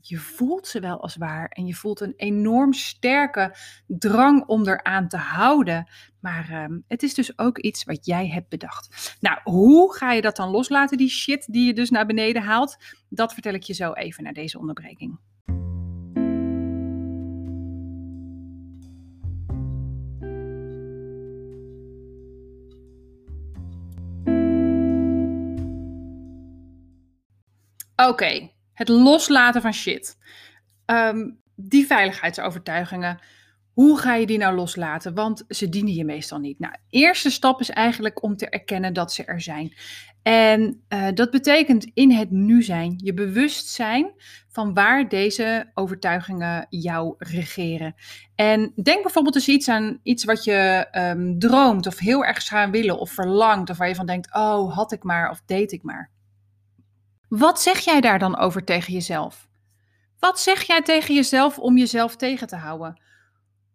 Je 0.00 0.18
voelt 0.18 0.66
ze 0.66 0.80
wel 0.80 1.00
als 1.00 1.16
waar 1.16 1.48
en 1.48 1.66
je 1.66 1.74
voelt 1.74 2.00
een 2.00 2.14
enorm 2.16 2.72
sterke 2.72 3.56
drang 3.86 4.46
om 4.46 4.66
eraan 4.66 5.08
te 5.08 5.16
houden. 5.16 5.90
Maar 6.20 6.64
um, 6.64 6.84
het 6.88 7.02
is 7.02 7.14
dus 7.14 7.38
ook 7.38 7.58
iets 7.58 7.84
wat 7.84 8.06
jij 8.06 8.28
hebt 8.28 8.48
bedacht. 8.48 9.16
Nou, 9.20 9.38
hoe 9.44 9.94
ga 9.94 10.12
je 10.12 10.20
dat 10.20 10.36
dan 10.36 10.50
loslaten, 10.50 10.96
die 10.96 11.08
shit 11.08 11.46
die 11.52 11.66
je 11.66 11.72
dus 11.72 11.90
naar 11.90 12.06
beneden 12.06 12.42
haalt? 12.42 12.76
Dat 13.08 13.32
vertel 13.32 13.54
ik 13.54 13.62
je 13.62 13.72
zo 13.72 13.92
even 13.92 14.24
na 14.24 14.32
deze 14.32 14.58
onderbreking. 14.58 15.18
Oké, 27.96 28.50
het 28.72 28.88
loslaten 28.88 29.62
van 29.62 29.72
shit. 29.72 30.18
Um, 30.86 31.42
die 31.54 31.86
veiligheidsovertuigingen. 31.86 33.18
Hoe 33.72 33.98
ga 33.98 34.14
je 34.14 34.26
die 34.26 34.38
nou 34.38 34.54
loslaten? 34.54 35.14
Want 35.14 35.44
ze 35.48 35.68
dienen 35.68 35.94
je 35.94 36.04
meestal 36.04 36.38
niet. 36.38 36.58
Nou, 36.58 36.74
eerste 36.90 37.30
stap 37.30 37.60
is 37.60 37.70
eigenlijk 37.70 38.22
om 38.22 38.36
te 38.36 38.48
erkennen 38.48 38.92
dat 38.92 39.12
ze 39.12 39.24
er 39.24 39.40
zijn. 39.40 39.74
En 40.22 40.84
uh, 40.88 41.08
dat 41.14 41.30
betekent 41.30 41.90
in 41.94 42.10
het 42.10 42.30
nu 42.30 42.62
zijn, 42.62 42.94
je 42.96 43.14
bewust 43.14 43.68
zijn 43.68 44.12
van 44.48 44.74
waar 44.74 45.08
deze 45.08 45.70
overtuigingen 45.74 46.66
jou 46.68 47.14
regeren. 47.18 47.94
En 48.34 48.72
denk 48.82 49.02
bijvoorbeeld 49.02 49.34
eens 49.34 49.48
iets 49.48 49.68
aan 49.68 50.00
iets 50.02 50.24
wat 50.24 50.44
je 50.44 50.88
um, 50.92 51.38
droomt 51.38 51.86
of 51.86 51.98
heel 51.98 52.24
erg 52.24 52.46
gaan 52.46 52.70
willen 52.70 52.98
of 52.98 53.10
verlangt. 53.10 53.70
Of 53.70 53.76
waar 53.76 53.88
je 53.88 53.94
van 53.94 54.06
denkt, 54.06 54.34
oh 54.34 54.76
had 54.76 54.92
ik 54.92 55.02
maar 55.02 55.30
of 55.30 55.42
deed 55.46 55.72
ik 55.72 55.82
maar. 55.82 56.10
Wat 57.38 57.60
zeg 57.60 57.78
jij 57.78 58.00
daar 58.00 58.18
dan 58.18 58.36
over 58.38 58.64
tegen 58.64 58.92
jezelf? 58.92 59.48
Wat 60.18 60.40
zeg 60.40 60.62
jij 60.62 60.82
tegen 60.82 61.14
jezelf 61.14 61.58
om 61.58 61.78
jezelf 61.78 62.16
tegen 62.16 62.46
te 62.46 62.56
houden? 62.56 63.00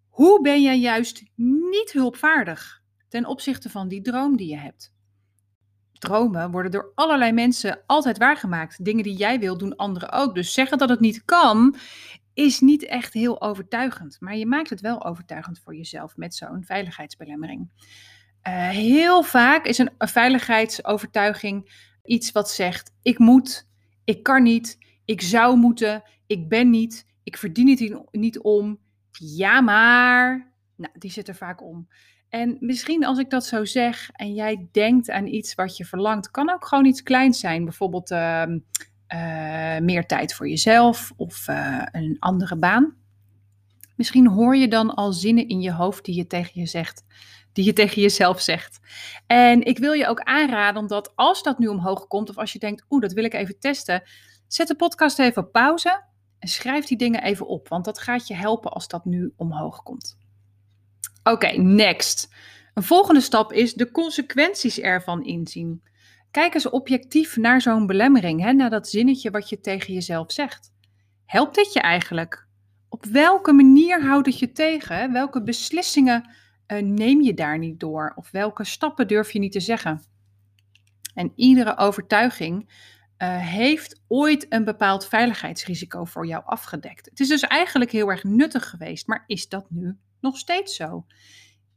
Hoe 0.09 0.41
ben 0.41 0.61
jij 0.61 0.79
juist 0.79 1.23
niet 1.69 1.91
hulpvaardig 1.91 2.81
ten 3.09 3.25
opzichte 3.25 3.69
van 3.69 3.87
die 3.87 4.01
droom 4.01 4.37
die 4.37 4.49
je 4.49 4.57
hebt? 4.57 4.93
dromen 5.99 6.51
worden 6.51 6.71
door 6.71 6.91
allerlei 6.95 7.31
mensen 7.31 7.79
altijd 7.85 8.17
waargemaakt. 8.17 8.85
Dingen 8.85 9.03
die 9.03 9.15
jij 9.15 9.39
wil, 9.39 9.57
doen 9.57 9.75
anderen 9.75 10.11
ook. 10.11 10.35
Dus 10.35 10.53
zeggen 10.53 10.77
dat 10.77 10.89
het 10.89 10.99
niet 10.99 11.25
kan, 11.25 11.75
is 12.33 12.59
niet 12.59 12.85
echt 12.85 13.13
heel 13.13 13.41
overtuigend. 13.41 14.17
Maar 14.19 14.35
je 14.35 14.45
maakt 14.45 14.69
het 14.69 14.81
wel 14.81 15.05
overtuigend 15.05 15.59
voor 15.59 15.75
jezelf 15.75 16.17
met 16.17 16.35
zo'n 16.35 16.63
veiligheidsbelemmering. 16.63 17.69
Uh, 18.47 18.69
heel 18.69 19.23
vaak 19.23 19.65
is 19.65 19.77
een 19.77 19.91
veiligheidsovertuiging 19.97 21.87
iets 22.03 22.31
wat 22.31 22.49
zegt: 22.49 22.91
ik 23.01 23.19
moet, 23.19 23.67
ik 24.03 24.23
kan 24.23 24.43
niet, 24.43 24.77
ik 25.05 25.21
zou 25.21 25.57
moeten, 25.57 26.03
ik 26.27 26.49
ben 26.49 26.69
niet, 26.69 27.05
ik 27.23 27.37
verdien 27.37 27.69
het 27.69 28.05
niet 28.11 28.39
om. 28.39 28.79
Ja, 29.11 29.61
maar. 29.61 30.51
Nou, 30.75 30.93
die 30.97 31.11
zit 31.11 31.27
er 31.27 31.35
vaak 31.35 31.63
om. 31.63 31.87
En 32.29 32.57
misschien 32.59 33.05
als 33.05 33.17
ik 33.17 33.29
dat 33.29 33.45
zo 33.45 33.65
zeg 33.65 34.09
en 34.11 34.33
jij 34.33 34.67
denkt 34.71 35.09
aan 35.09 35.27
iets 35.27 35.55
wat 35.55 35.77
je 35.77 35.85
verlangt, 35.85 36.31
kan 36.31 36.49
ook 36.49 36.65
gewoon 36.65 36.85
iets 36.85 37.03
kleins 37.03 37.39
zijn. 37.39 37.63
Bijvoorbeeld 37.63 38.11
uh, 38.11 38.43
uh, 39.13 39.77
meer 39.79 40.05
tijd 40.05 40.33
voor 40.33 40.49
jezelf 40.49 41.11
of 41.15 41.47
uh, 41.47 41.81
een 41.91 42.15
andere 42.19 42.55
baan. 42.55 42.95
Misschien 43.95 44.27
hoor 44.27 44.55
je 44.55 44.67
dan 44.67 44.93
al 44.93 45.13
zinnen 45.13 45.47
in 45.47 45.61
je 45.61 45.71
hoofd 45.71 46.05
die 46.05 46.15
je 46.15 46.27
tegen 46.27 46.59
je 46.61 46.67
zegt, 46.67 47.03
die 47.53 47.65
je 47.65 47.73
tegen 47.73 48.01
jezelf 48.01 48.41
zegt. 48.41 48.79
En 49.27 49.63
ik 49.63 49.77
wil 49.77 49.91
je 49.91 50.07
ook 50.07 50.21
aanraden 50.21 50.87
dat 50.87 51.15
als 51.15 51.43
dat 51.43 51.59
nu 51.59 51.67
omhoog 51.67 52.07
komt 52.07 52.29
of 52.29 52.37
als 52.37 52.53
je 52.53 52.59
denkt, 52.59 52.85
oeh, 52.89 53.01
dat 53.01 53.13
wil 53.13 53.23
ik 53.23 53.33
even 53.33 53.59
testen, 53.59 54.03
zet 54.47 54.67
de 54.67 54.75
podcast 54.75 55.19
even 55.19 55.43
op 55.43 55.51
pauze 55.51 56.03
en 56.39 56.47
schrijf 56.47 56.85
die 56.85 56.97
dingen 56.97 57.23
even 57.23 57.47
op, 57.47 57.67
want 57.67 57.85
dat 57.85 57.99
gaat 57.99 58.27
je 58.27 58.35
helpen 58.35 58.71
als 58.71 58.87
dat 58.87 59.05
nu 59.05 59.33
omhoog 59.35 59.83
komt. 59.83 60.17
Oké, 61.23 61.47
next. 61.47 62.33
Een 62.73 62.83
volgende 62.83 63.21
stap 63.21 63.53
is 63.53 63.73
de 63.73 63.91
consequenties 63.91 64.79
ervan 64.79 65.23
inzien. 65.23 65.83
Kijk 66.31 66.53
eens 66.53 66.69
objectief 66.69 67.37
naar 67.37 67.61
zo'n 67.61 67.87
belemmering, 67.87 68.41
hè, 68.41 68.53
naar 68.53 68.69
dat 68.69 68.89
zinnetje 68.89 69.31
wat 69.31 69.49
je 69.49 69.59
tegen 69.59 69.93
jezelf 69.93 70.31
zegt. 70.31 70.71
Helpt 71.25 71.55
dit 71.55 71.73
je 71.73 71.79
eigenlijk? 71.79 72.47
Op 72.89 73.05
welke 73.05 73.53
manier 73.53 74.05
houdt 74.05 74.27
het 74.27 74.39
je 74.39 74.51
tegen? 74.51 75.11
Welke 75.11 75.43
beslissingen 75.43 76.29
neem 76.77 77.21
je 77.21 77.33
daar 77.33 77.57
niet 77.57 77.79
door? 77.79 78.13
Of 78.15 78.31
welke 78.31 78.63
stappen 78.63 79.07
durf 79.07 79.31
je 79.31 79.39
niet 79.39 79.51
te 79.51 79.59
zeggen? 79.59 80.03
En 81.13 81.31
iedere 81.35 81.77
overtuiging 81.77 82.69
uh, 83.17 83.37
heeft 83.37 84.01
ooit 84.07 84.45
een 84.49 84.63
bepaald 84.63 85.07
veiligheidsrisico 85.07 86.05
voor 86.05 86.27
jou 86.27 86.43
afgedekt. 86.45 87.05
Het 87.09 87.19
is 87.19 87.27
dus 87.27 87.41
eigenlijk 87.41 87.91
heel 87.91 88.09
erg 88.09 88.23
nuttig 88.23 88.69
geweest, 88.69 89.07
maar 89.07 89.23
is 89.27 89.49
dat 89.49 89.65
nu 89.69 89.97
nog 90.21 90.37
steeds 90.37 90.75
zo? 90.75 91.05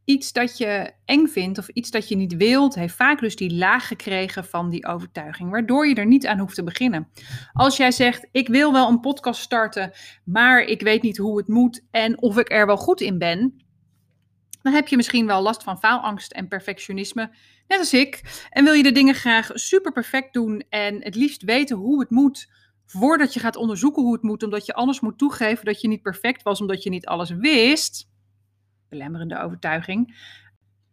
Iets 0.04 0.32
dat 0.32 0.58
je 0.58 0.92
eng 1.04 1.26
vindt 1.26 1.58
of 1.58 1.68
iets 1.68 1.90
dat 1.90 2.08
je 2.08 2.16
niet 2.16 2.36
wilt, 2.36 2.74
heeft 2.74 2.94
vaak 2.94 3.20
dus 3.20 3.36
die 3.36 3.54
laag 3.54 3.86
gekregen 3.86 4.44
van 4.44 4.70
die 4.70 4.86
overtuiging, 4.86 5.50
waardoor 5.50 5.88
je 5.88 5.94
er 5.94 6.06
niet 6.06 6.26
aan 6.26 6.38
hoeft 6.38 6.54
te 6.54 6.64
beginnen. 6.64 7.08
Als 7.52 7.76
jij 7.76 7.90
zegt: 7.90 8.28
Ik 8.32 8.48
wil 8.48 8.72
wel 8.72 8.88
een 8.88 9.00
podcast 9.00 9.40
starten, 9.40 9.92
maar 10.24 10.60
ik 10.60 10.80
weet 10.80 11.02
niet 11.02 11.16
hoe 11.16 11.36
het 11.36 11.48
moet 11.48 11.84
en 11.90 12.22
of 12.22 12.38
ik 12.38 12.50
er 12.50 12.66
wel 12.66 12.76
goed 12.76 13.00
in 13.00 13.18
ben, 13.18 13.62
dan 14.62 14.72
heb 14.72 14.88
je 14.88 14.96
misschien 14.96 15.26
wel 15.26 15.42
last 15.42 15.62
van 15.62 15.78
faalangst 15.78 16.32
en 16.32 16.48
perfectionisme, 16.48 17.30
net 17.68 17.78
als 17.78 17.94
ik. 17.94 18.46
En 18.50 18.64
wil 18.64 18.72
je 18.72 18.82
de 18.82 18.92
dingen 18.92 19.14
graag 19.14 19.50
super 19.54 19.92
perfect 19.92 20.32
doen 20.32 20.64
en 20.68 21.02
het 21.02 21.14
liefst 21.14 21.42
weten 21.42 21.76
hoe 21.76 22.00
het 22.00 22.10
moet, 22.10 22.50
voordat 22.86 23.34
je 23.34 23.40
gaat 23.40 23.56
onderzoeken 23.56 24.02
hoe 24.02 24.12
het 24.12 24.22
moet, 24.22 24.42
omdat 24.42 24.66
je 24.66 24.74
anders 24.74 25.00
moet 25.00 25.18
toegeven 25.18 25.64
dat 25.64 25.80
je 25.80 25.88
niet 25.88 26.02
perfect 26.02 26.42
was, 26.42 26.60
omdat 26.60 26.82
je 26.82 26.90
niet 26.90 27.06
alles 27.06 27.30
wist. 27.30 28.10
Belemmerende 28.88 29.38
overtuiging. 29.38 30.16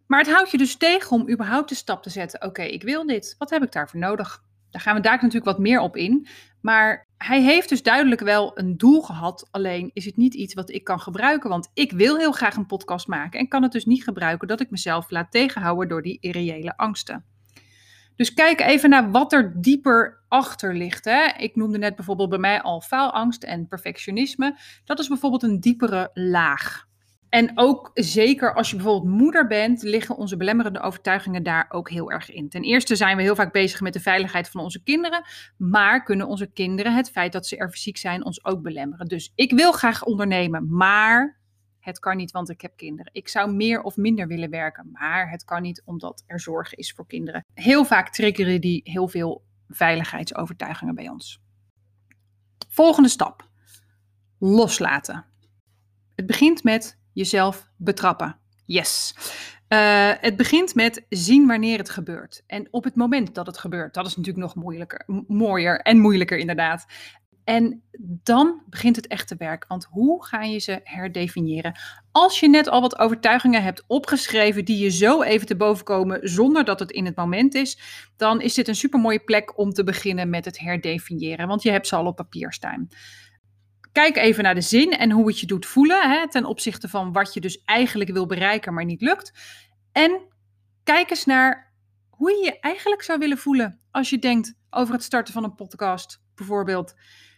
Maar 0.08 0.20
het 0.20 0.32
houdt 0.32 0.52
je 0.52 0.58
dus 0.58 0.76
tegen 0.76 1.12
om 1.12 1.30
überhaupt 1.30 1.70
de 1.70 1.76
stap 1.76 2.04
te 2.04 2.10
zetten. 2.10 2.44
Oké, 2.44 2.62
ik 2.62 2.84
wil 2.84 3.06
dit. 3.06 3.36
Wat 3.38 3.50
heb 3.50 3.64
ik 3.64 3.72
daarvoor 3.72 4.00
nodig? 4.00 4.44
Daar 4.70 4.82
gaan 4.82 4.96
we 4.96 5.02
daar 5.02 5.16
natuurlijk 5.16 5.46
wat 5.46 5.60
meer 5.60 5.80
op 5.80 5.96
in. 5.96 6.28
Maar 6.62 7.08
hij 7.18 7.42
heeft 7.42 7.70
dus 7.70 7.84
duidelijk 7.84 8.22
wel 8.22 8.52
een 8.60 8.78
doel 8.78 9.02
gehad. 9.02 9.48
Alleen 9.52 9.92
is 9.94 10.06
het 10.06 10.18
niet 10.18 10.34
iets 10.34 10.54
wat 10.54 10.70
ik 10.70 10.84
kan 10.84 11.00
gebruiken. 11.00 11.50
Want 11.50 11.70
ik 11.74 11.92
wil 11.92 12.18
heel 12.18 12.32
graag 12.32 12.56
een 12.56 12.66
podcast 12.66 13.08
maken. 13.08 13.40
En 13.40 13.48
kan 13.48 13.64
het 13.64 13.72
dus 13.72 13.86
niet 13.86 14.04
gebruiken 14.04 14.48
dat 14.48 14.62
ik 14.62 14.70
mezelf 14.70 15.10
laat 15.10 15.32
tegenhouden 15.32 15.88
door 15.88 16.02
die 16.02 16.18
irreële 16.22 16.78
angsten. 16.78 17.26
Dus 18.16 18.34
kijk 18.34 18.62
even 18.62 18.90
naar 18.90 19.12
wat 19.12 19.34
er 19.34 19.62
dieper 19.62 20.24
achter 20.28 20.76
ligt. 20.76 21.06
Hè. 21.06 21.26
Ik 21.38 21.56
noemde 21.56 21.78
net 21.78 21.96
bijvoorbeeld 21.96 22.30
bij 22.30 22.40
mij 22.40 22.62
al 22.62 22.82
faalangst 22.82 23.44
en 23.44 23.68
perfectionisme. 23.68 24.58
Dat 24.86 25.00
is 25.00 25.08
bijvoorbeeld 25.08 25.44
een 25.44 25.60
diepere 25.60 26.10
laag. 26.14 26.88
En 27.30 27.52
ook 27.56 27.92
zeker 27.94 28.54
als 28.54 28.70
je 28.70 28.76
bijvoorbeeld 28.76 29.14
moeder 29.14 29.48
bent, 29.48 29.82
liggen 29.82 30.16
onze 30.16 30.38
belemmerende 30.38 30.82
overtuigingen 30.82 31.44
daar 31.44 31.66
ook 31.70 31.90
heel 31.90 32.12
erg 32.12 32.32
in. 32.32 32.50
Ten 32.50 32.64
eerste 32.64 32.96
zijn 32.96 33.18
we 33.18 33.24
heel 33.24 33.36
vaak 33.36 33.52
bezig 33.52 33.82
met 33.82 33.94
de 33.94 34.00
veiligheid 34.00 34.50
van 34.50 34.62
onze 34.62 34.84
kinderen, 34.84 35.26
maar 35.58 36.04
kunnen 36.04 36.28
onze 36.28 36.52
kinderen 36.52 36.96
het 36.96 37.12
feit 37.12 37.32
dat 37.32 37.48
ze 37.48 37.58
er 37.58 37.70
fysiek 37.70 37.98
zijn 37.98 38.26
ons 38.26 38.46
ook 38.46 38.62
belemmeren. 38.62 39.08
Dus 39.08 39.32
ik 39.36 39.52
wil 39.52 39.72
graag 39.72 40.04
ondernemen, 40.04 40.76
maar 40.76 41.40
het 41.80 42.00
kan 42.00 42.18
niet, 42.18 42.32
want 42.32 42.50
ik 42.50 42.62
heb 42.62 42.78
kinderen. 42.78 43.12
Ik 43.14 43.28
zou 43.28 43.54
meer 43.54 43.82
of 43.82 43.98
minder 43.98 44.28
willen 44.28 44.50
werken, 44.50 44.90
maar 44.92 45.30
het 45.30 45.46
kan 45.46 45.62
niet 45.62 45.82
omdat 45.86 46.24
er 46.28 46.40
zorg 46.40 46.76
is 46.76 46.92
voor 46.92 47.08
kinderen. 47.08 47.46
Heel 47.54 47.86
vaak 47.86 48.10
triggeren 48.10 48.62
die 48.62 48.82
heel 48.84 49.08
veel 49.08 49.44
veiligheidsovertuigingen 49.68 50.96
bij 50.96 51.10
ons. 51.10 51.42
Volgende 52.70 53.10
stap: 53.10 53.50
loslaten. 54.40 55.26
Het 56.16 56.26
begint 56.26 56.64
met 56.64 56.99
jezelf 57.20 57.70
betrappen. 57.78 58.38
Yes. 58.66 59.16
Uh, 59.70 60.12
het 60.20 60.36
begint 60.36 60.76
met 60.76 61.06
zien 61.10 61.48
wanneer 61.48 61.78
het 61.78 61.90
gebeurt. 61.90 62.44
En 62.48 62.68
op 62.72 62.84
het 62.84 62.96
moment 62.96 63.36
dat 63.36 63.48
het 63.48 63.58
gebeurt. 63.58 63.94
Dat 63.94 64.06
is 64.06 64.16
natuurlijk 64.16 64.46
nog 64.46 64.56
moeilijker, 64.56 65.04
mooier 65.28 65.80
en 65.80 66.00
moeilijker 66.00 66.38
inderdaad. 66.38 66.86
En 67.44 67.84
dan 68.24 68.62
begint 68.66 68.96
het 68.96 69.08
echte 69.08 69.36
werk. 69.38 69.66
Want 69.68 69.88
hoe 69.90 70.26
ga 70.26 70.44
je 70.44 70.60
ze 70.60 70.80
herdefiniëren? 70.84 71.80
Als 72.12 72.40
je 72.40 72.50
net 72.50 72.70
al 72.70 72.82
wat 72.82 73.00
overtuigingen 73.00 73.64
hebt 73.64 73.84
opgeschreven 73.88 74.66
die 74.66 74.78
je 74.78 74.90
zo 74.90 75.22
even 75.22 75.48
te 75.48 75.56
boven 75.56 75.86
komen 75.86 76.20
zonder 76.24 76.66
dat 76.66 76.80
het 76.80 76.92
in 76.92 77.06
het 77.06 77.16
moment 77.16 77.56
is, 77.56 77.80
dan 78.18 78.42
is 78.42 78.54
dit 78.54 78.68
een 78.68 78.76
super 78.76 79.00
mooie 79.00 79.20
plek 79.20 79.58
om 79.58 79.72
te 79.72 79.84
beginnen 79.84 80.30
met 80.30 80.46
het 80.46 80.60
herdefiniëren. 80.60 81.48
Want 81.48 81.64
je 81.64 81.72
hebt 81.72 81.88
ze 81.88 81.96
al 81.96 82.06
op 82.06 82.16
papier 82.16 82.54
staan. 82.54 82.88
Kijk 83.92 84.18
even 84.18 84.44
naar 84.44 84.56
de 84.56 84.62
zin 84.62 84.92
en 84.92 85.12
hoe 85.12 85.28
het 85.28 85.40
je 85.40 85.46
doet 85.46 85.66
voelen 85.66 86.10
hè, 86.10 86.30
ten 86.30 86.46
opzichte 86.46 86.90
van 86.90 87.12
wat 87.12 87.34
je 87.34 87.40
dus 87.40 87.62
eigenlijk 87.66 88.12
wil 88.12 88.26
bereiken, 88.26 88.74
maar 88.74 88.86
niet 88.86 89.02
lukt. 89.02 89.34
En 89.92 90.22
kijk 90.84 91.10
eens 91.10 91.26
naar 91.26 91.74
hoe 92.10 92.32
je 92.32 92.44
je 92.44 92.60
eigenlijk 92.60 93.02
zou 93.02 93.20
willen 93.20 93.38
voelen 93.38 93.80
als 93.92 94.10
je 94.10 94.20
denkt 94.20 94.54
over 94.70 94.94
het 94.94 95.04
starten 95.04 95.34
van 95.34 95.44
een 95.44 95.56
podcast, 95.56 96.22
bijvoorbeeld. 96.36 96.94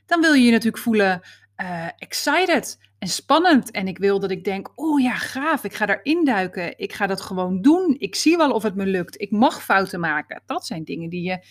Dan 0.06 0.22
wil 0.22 0.34
je 0.34 0.44
je 0.44 0.52
natuurlijk 0.52 0.84
voelen 0.84 1.22
uh, 1.62 1.88
excited 1.98 2.78
en 3.00 3.08
spannend. 3.08 3.72
En 3.72 3.88
ik 3.88 3.98
wil 3.98 4.20
dat 4.20 4.32
ik 4.32 4.44
denk, 4.44 4.72
oh 4.76 5.02
ja, 5.02 5.16
gaaf, 5.16 5.64
ik 5.64 5.74
ga 5.74 5.86
daarin 5.86 6.26
duiken. 6.26 6.78
Ik 6.78 6.94
ga 6.94 7.08
dat 7.08 7.22
gewoon 7.22 7.62
doen. 7.62 7.96
Ik 7.98 8.16
zie 8.16 8.38
wel 8.38 8.52
of 8.52 8.64
het 8.64 8.76
me 8.76 8.86
lukt. 8.86 9.22
Ik 9.22 9.32
mag 9.32 9.64
fouten 9.64 10.00
maken. 10.00 10.42
Dat 10.46 10.66
zijn 10.66 10.84
dingen 10.84 11.10
die 11.10 11.24
je 11.24 11.46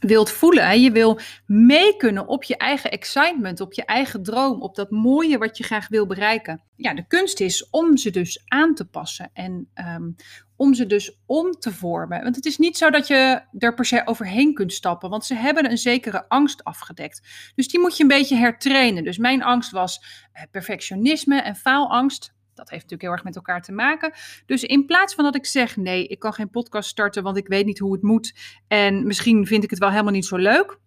wilt 0.00 0.30
voelen. 0.30 0.80
Je 0.80 0.90
wil 0.90 1.20
mee 1.46 1.96
kunnen 1.96 2.26
op 2.26 2.44
je 2.44 2.56
eigen 2.56 2.90
excitement, 2.90 3.60
op 3.60 3.72
je 3.72 3.84
eigen 3.84 4.22
droom, 4.22 4.62
op 4.62 4.74
dat 4.74 4.90
mooie 4.90 5.38
wat 5.38 5.56
je 5.56 5.64
graag 5.64 5.88
wil 5.88 6.06
bereiken. 6.06 6.62
Ja, 6.76 6.94
de 6.94 7.06
kunst 7.06 7.40
is 7.40 7.70
om 7.70 7.96
ze 7.96 8.10
dus 8.10 8.42
aan 8.46 8.74
te 8.74 8.84
passen 8.84 9.30
en 9.32 9.70
um, 9.74 10.16
om 10.56 10.74
ze 10.74 10.86
dus 10.86 11.20
om 11.26 11.50
te 11.50 11.72
vormen. 11.72 12.22
Want 12.22 12.36
het 12.36 12.46
is 12.46 12.58
niet 12.58 12.76
zo 12.76 12.90
dat 12.90 13.06
je 13.06 13.42
er 13.58 13.74
per 13.74 13.84
se 13.84 14.02
overheen 14.04 14.54
kunt 14.54 14.72
stappen, 14.72 15.10
want 15.10 15.24
ze 15.24 15.34
hebben 15.34 15.70
een 15.70 15.78
zekere 15.78 16.28
angst 16.28 16.64
afgedekt. 16.64 17.22
Dus 17.54 17.68
die 17.68 17.80
moet 17.80 17.96
je 17.96 18.02
een 18.02 18.08
beetje 18.08 18.36
hertrainen. 18.36 19.04
Dus 19.04 19.18
mijn 19.18 19.42
angst 19.42 19.70
was 19.70 20.04
eh, 20.32 20.42
perfectionisme 20.50 21.40
en 21.40 21.56
faalangst 21.56 22.34
dat 22.60 22.70
heeft 22.70 22.82
natuurlijk 22.82 23.02
heel 23.02 23.12
erg 23.12 23.24
met 23.24 23.36
elkaar 23.36 23.62
te 23.62 23.72
maken. 23.72 24.12
Dus 24.46 24.64
in 24.64 24.86
plaats 24.86 25.14
van 25.14 25.24
dat 25.24 25.34
ik 25.34 25.46
zeg: 25.46 25.76
nee, 25.76 26.06
ik 26.06 26.18
kan 26.18 26.32
geen 26.32 26.50
podcast 26.50 26.88
starten, 26.88 27.22
want 27.22 27.36
ik 27.36 27.48
weet 27.48 27.66
niet 27.66 27.78
hoe 27.78 27.92
het 27.92 28.02
moet. 28.02 28.34
En 28.68 29.06
misschien 29.06 29.46
vind 29.46 29.64
ik 29.64 29.70
het 29.70 29.78
wel 29.78 29.90
helemaal 29.90 30.12
niet 30.12 30.26
zo 30.26 30.36
leuk. 30.36 30.78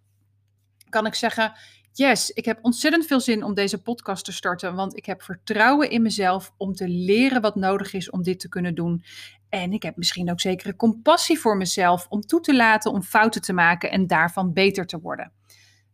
Kan 0.88 1.06
ik 1.06 1.14
zeggen: 1.14 1.52
yes, 1.92 2.30
ik 2.30 2.44
heb 2.44 2.58
ontzettend 2.62 3.06
veel 3.06 3.20
zin 3.20 3.44
om 3.44 3.54
deze 3.54 3.82
podcast 3.82 4.24
te 4.24 4.32
starten. 4.32 4.74
Want 4.74 4.96
ik 4.96 5.06
heb 5.06 5.22
vertrouwen 5.22 5.90
in 5.90 6.02
mezelf 6.02 6.52
om 6.56 6.72
te 6.72 6.88
leren 6.88 7.40
wat 7.40 7.54
nodig 7.54 7.92
is 7.92 8.10
om 8.10 8.22
dit 8.22 8.40
te 8.40 8.48
kunnen 8.48 8.74
doen. 8.74 9.04
En 9.48 9.72
ik 9.72 9.82
heb 9.82 9.96
misschien 9.96 10.30
ook 10.30 10.40
zekere 10.40 10.76
compassie 10.76 11.38
voor 11.38 11.56
mezelf 11.56 12.06
om 12.08 12.20
toe 12.20 12.40
te 12.40 12.56
laten 12.56 12.92
om 12.92 13.02
fouten 13.02 13.40
te 13.40 13.52
maken 13.52 13.90
en 13.90 14.06
daarvan 14.06 14.52
beter 14.52 14.86
te 14.86 15.00
worden. 15.00 15.32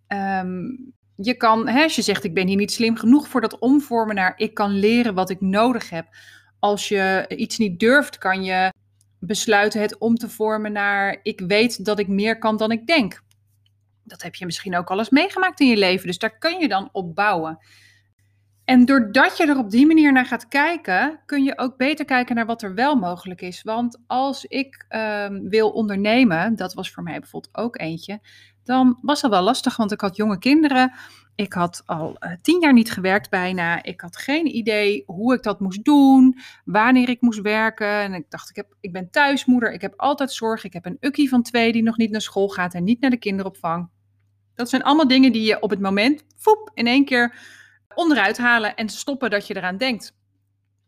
Um, 0.08 0.94
je 1.22 1.34
kan, 1.34 1.68
hè, 1.68 1.82
als 1.82 1.96
je 1.96 2.02
zegt 2.02 2.24
ik 2.24 2.34
ben 2.34 2.46
hier 2.46 2.56
niet 2.56 2.72
slim 2.72 2.96
genoeg 2.96 3.28
voor 3.28 3.40
dat 3.40 3.58
omvormen 3.58 4.14
naar 4.14 4.32
ik 4.36 4.54
kan 4.54 4.70
leren 4.70 5.14
wat 5.14 5.30
ik 5.30 5.40
nodig 5.40 5.90
heb. 5.90 6.06
Als 6.58 6.88
je 6.88 7.24
iets 7.36 7.58
niet 7.58 7.80
durft, 7.80 8.18
kan 8.18 8.44
je 8.44 8.72
besluiten 9.18 9.80
het 9.80 9.98
om 9.98 10.16
te 10.16 10.28
vormen 10.28 10.72
naar 10.72 11.20
ik 11.22 11.40
weet 11.40 11.84
dat 11.84 11.98
ik 11.98 12.08
meer 12.08 12.38
kan 12.38 12.56
dan 12.56 12.70
ik 12.70 12.86
denk. 12.86 13.22
Dat 14.04 14.22
heb 14.22 14.34
je 14.34 14.44
misschien 14.44 14.76
ook 14.76 14.90
al 14.90 14.98
eens 14.98 15.10
meegemaakt 15.10 15.60
in 15.60 15.66
je 15.66 15.76
leven, 15.76 16.06
dus 16.06 16.18
daar 16.18 16.38
kun 16.38 16.58
je 16.60 16.68
dan 16.68 16.88
op 16.92 17.14
bouwen. 17.14 17.58
En 18.64 18.84
doordat 18.84 19.36
je 19.36 19.46
er 19.46 19.58
op 19.58 19.70
die 19.70 19.86
manier 19.86 20.12
naar 20.12 20.26
gaat 20.26 20.48
kijken, 20.48 21.20
kun 21.26 21.44
je 21.44 21.58
ook 21.58 21.76
beter 21.76 22.04
kijken 22.04 22.34
naar 22.34 22.46
wat 22.46 22.62
er 22.62 22.74
wel 22.74 22.94
mogelijk 22.94 23.40
is. 23.40 23.62
Want 23.62 23.98
als 24.06 24.44
ik 24.44 24.84
ehm, 24.88 25.48
wil 25.48 25.70
ondernemen, 25.70 26.56
dat 26.56 26.74
was 26.74 26.90
voor 26.90 27.02
mij 27.02 27.18
bijvoorbeeld 27.18 27.56
ook 27.56 27.78
eentje, 27.78 28.20
dan 28.64 28.98
was 29.02 29.20
dat 29.20 29.30
wel 29.30 29.42
lastig, 29.42 29.76
want 29.76 29.92
ik 29.92 30.00
had 30.00 30.16
jonge 30.16 30.38
kinderen. 30.38 30.92
Ik 31.34 31.52
had 31.52 31.82
al 31.86 32.16
uh, 32.20 32.32
tien 32.42 32.60
jaar 32.60 32.72
niet 32.72 32.92
gewerkt 32.92 33.30
bijna. 33.30 33.82
Ik 33.82 34.00
had 34.00 34.16
geen 34.16 34.56
idee 34.56 35.02
hoe 35.06 35.34
ik 35.34 35.42
dat 35.42 35.60
moest 35.60 35.84
doen, 35.84 36.38
wanneer 36.64 37.08
ik 37.08 37.20
moest 37.20 37.40
werken. 37.40 37.86
En 37.86 38.14
ik 38.14 38.24
dacht, 38.28 38.50
ik, 38.50 38.56
heb, 38.56 38.74
ik 38.80 38.92
ben 38.92 39.10
thuismoeder, 39.10 39.72
ik 39.72 39.80
heb 39.80 39.94
altijd 39.96 40.32
zorg. 40.32 40.64
Ik 40.64 40.72
heb 40.72 40.86
een 40.86 40.96
ukkie 41.00 41.28
van 41.28 41.42
twee 41.42 41.72
die 41.72 41.82
nog 41.82 41.96
niet 41.96 42.10
naar 42.10 42.20
school 42.20 42.48
gaat 42.48 42.74
en 42.74 42.84
niet 42.84 43.00
naar 43.00 43.10
de 43.10 43.16
kinderopvang. 43.16 43.88
Dat 44.54 44.68
zijn 44.68 44.82
allemaal 44.82 45.08
dingen 45.08 45.32
die 45.32 45.42
je 45.42 45.60
op 45.60 45.70
het 45.70 45.80
moment, 45.80 46.24
voep, 46.36 46.70
in 46.74 46.86
één 46.86 47.04
keer 47.04 47.36
onderuit 47.94 48.38
halen 48.38 48.76
en 48.76 48.88
stoppen 48.88 49.30
dat 49.30 49.46
je 49.46 49.56
eraan 49.56 49.76
denkt. 49.76 50.16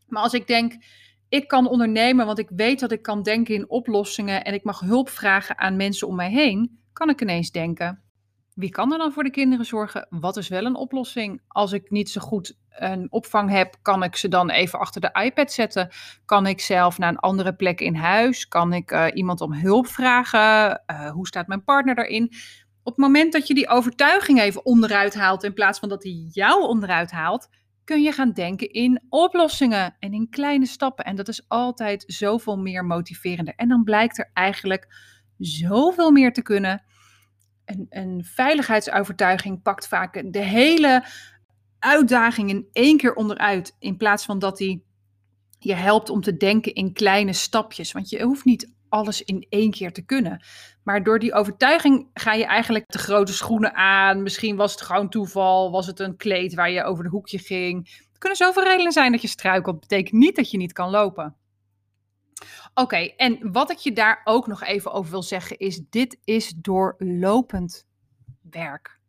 Maar 0.07 0.23
als 0.23 0.35
ik 0.35 0.47
denk, 0.47 0.85
ik 1.29 1.49
kan 1.49 1.69
ondernemen, 1.69 2.27
want 2.27 2.39
ik 2.39 2.51
weet 2.57 2.81
dat 2.81 2.93
ik 2.93 3.03
kan 3.03 3.23
denken 3.23 3.55
in 3.55 3.71
oplossingen 3.71 4.45
en 4.45 4.55
ik 4.55 4.65
mag 4.65 4.81
hulp 4.81 5.09
vragen 5.09 5.59
aan 5.59 5.77
mensen 5.77 6.09
om 6.09 6.17
mij 6.17 6.31
heen, 6.31 6.82
kan 6.93 7.09
ik 7.09 7.21
ineens 7.21 7.51
denken, 7.51 8.03
wie 8.55 8.71
kan 8.71 8.93
er 8.93 8.99
dan 8.99 9.13
voor 9.13 9.23
de 9.23 9.31
kinderen 9.31 9.67
zorgen? 9.67 10.07
Wat 10.11 10.37
is 10.37 10.49
wel 10.49 10.65
een 10.65 10.77
oplossing? 10.77 11.43
Als 11.49 11.73
ik 11.73 11.91
niet 11.91 12.11
zo 12.11 12.21
goed 12.21 12.59
een 12.69 13.07
opvang 13.13 13.51
heb, 13.51 13.77
kan 13.83 14.03
ik 14.03 14.17
ze 14.17 14.29
dan 14.29 14.51
even 14.51 14.79
achter 14.79 15.01
de 15.01 15.21
iPad 15.25 15.53
zetten? 15.53 15.89
Kan 16.25 16.47
ik 16.47 16.61
zelf 16.61 16.99
naar 16.99 17.09
een 17.09 17.19
andere 17.19 17.55
plek 17.55 17.81
in 17.81 17.95
huis? 17.95 18.49
Kan 18.49 18.73
ik 18.73 18.91
uh, 18.91 19.07
iemand 19.15 19.41
om 19.41 19.53
hulp 19.53 19.87
vragen? 19.87 20.83
Uh, 20.87 21.11
hoe 21.11 21.27
staat 21.27 21.47
mijn 21.47 21.65
partner 21.65 21.95
daarin? 21.95 22.25
Op 22.83 22.97
het 22.97 23.05
moment 23.05 23.33
dat 23.33 23.47
je 23.47 23.55
die 23.55 23.69
overtuiging 23.69 24.41
even 24.41 24.65
onderuit 24.65 25.15
haalt, 25.15 25.45
in 25.45 25.53
plaats 25.53 25.79
van 25.79 25.89
dat 25.89 26.03
hij 26.03 26.27
jou 26.31 26.63
onderuit 26.63 27.11
haalt, 27.11 27.49
kun 27.85 28.03
je 28.03 28.13
gaan 28.13 28.33
denken 28.33 28.71
in 28.71 29.03
oplossingen 29.09 29.97
en 29.99 30.13
in 30.13 30.29
kleine 30.31 30.67
stappen. 30.67 31.05
En 31.05 31.17
dat 31.17 31.29
is 31.29 31.49
altijd 31.49 32.05
zoveel 32.07 32.57
meer 32.57 32.85
motiverender. 32.85 33.55
En 33.57 33.69
dan 33.69 33.85
blijkt 33.85 34.19
er 34.19 34.31
eigenlijk 34.33 34.89
zoveel 35.45 36.11
meer 36.11 36.33
te 36.33 36.43
kunnen. 36.43 36.83
Een, 37.65 37.87
een 37.91 38.25
veiligheidsovertuiging 38.25 39.63
pakt 39.63 39.89
vaak 39.89 40.33
de 40.33 40.43
hele 40.43 41.05
uitdaging 41.79 42.51
in 42.51 42.69
één 42.73 42.97
keer 42.97 43.15
onderuit. 43.15 43.77
In 43.79 43.97
plaats 43.97 44.25
van 44.25 44.39
dat 44.39 44.59
hij 44.59 44.83
je 45.59 45.75
helpt 45.75 46.11
om 46.11 46.21
te 46.21 46.37
denken 46.37 46.75
in 46.75 46.93
kleine 46.93 47.33
stapjes. 47.33 47.93
Want 47.93 48.11
je 48.11 48.23
hoeft 48.23 48.45
niet 48.45 48.75
alles 48.89 49.23
in 49.23 49.47
één 49.49 49.71
keer 49.71 49.93
te 49.93 50.05
kunnen. 50.05 50.45
Maar 50.83 51.03
door 51.03 51.19
die 51.19 51.35
overtuiging 51.35 52.11
ga 52.15 52.33
je 52.33 52.45
eigenlijk 52.45 52.85
de 52.87 52.99
grote 52.99 53.33
schoenen 53.33 53.75
aan. 53.75 54.23
Misschien 54.23 54.57
was 54.57 54.73
het 54.73 54.81
gewoon 54.81 55.09
toeval. 55.09 55.71
Was 55.71 55.87
het 55.87 56.01
een 56.01 56.17
kleed 56.17 56.55
waar 56.55 56.71
je 56.71 56.85
over 56.85 57.05
de 57.05 57.11
hoekje 57.11 57.39
ging. 57.39 57.89
Er 58.13 58.19
kunnen 58.19 58.39
zoveel 58.39 58.63
redenen 58.63 58.93
zijn 58.93 59.13
dat 59.13 59.23
je 59.23 59.29
struikelt. 59.29 59.81
Betekent 59.81 60.21
niet 60.21 60.37
dat 60.37 60.51
je 60.51 60.57
niet 60.57 60.73
kan 60.73 60.91
lopen. 60.91 61.37
Oké, 62.75 62.97
en 62.97 63.53
wat 63.53 63.71
ik 63.71 63.77
je 63.77 63.93
daar 63.93 64.21
ook 64.25 64.47
nog 64.47 64.63
even 64.63 64.93
over 64.93 65.11
wil 65.11 65.23
zeggen 65.23 65.59
is: 65.59 65.81
dit 65.91 66.19
is 66.25 66.53
doorlopend 66.57 67.87
werk. 68.51 69.01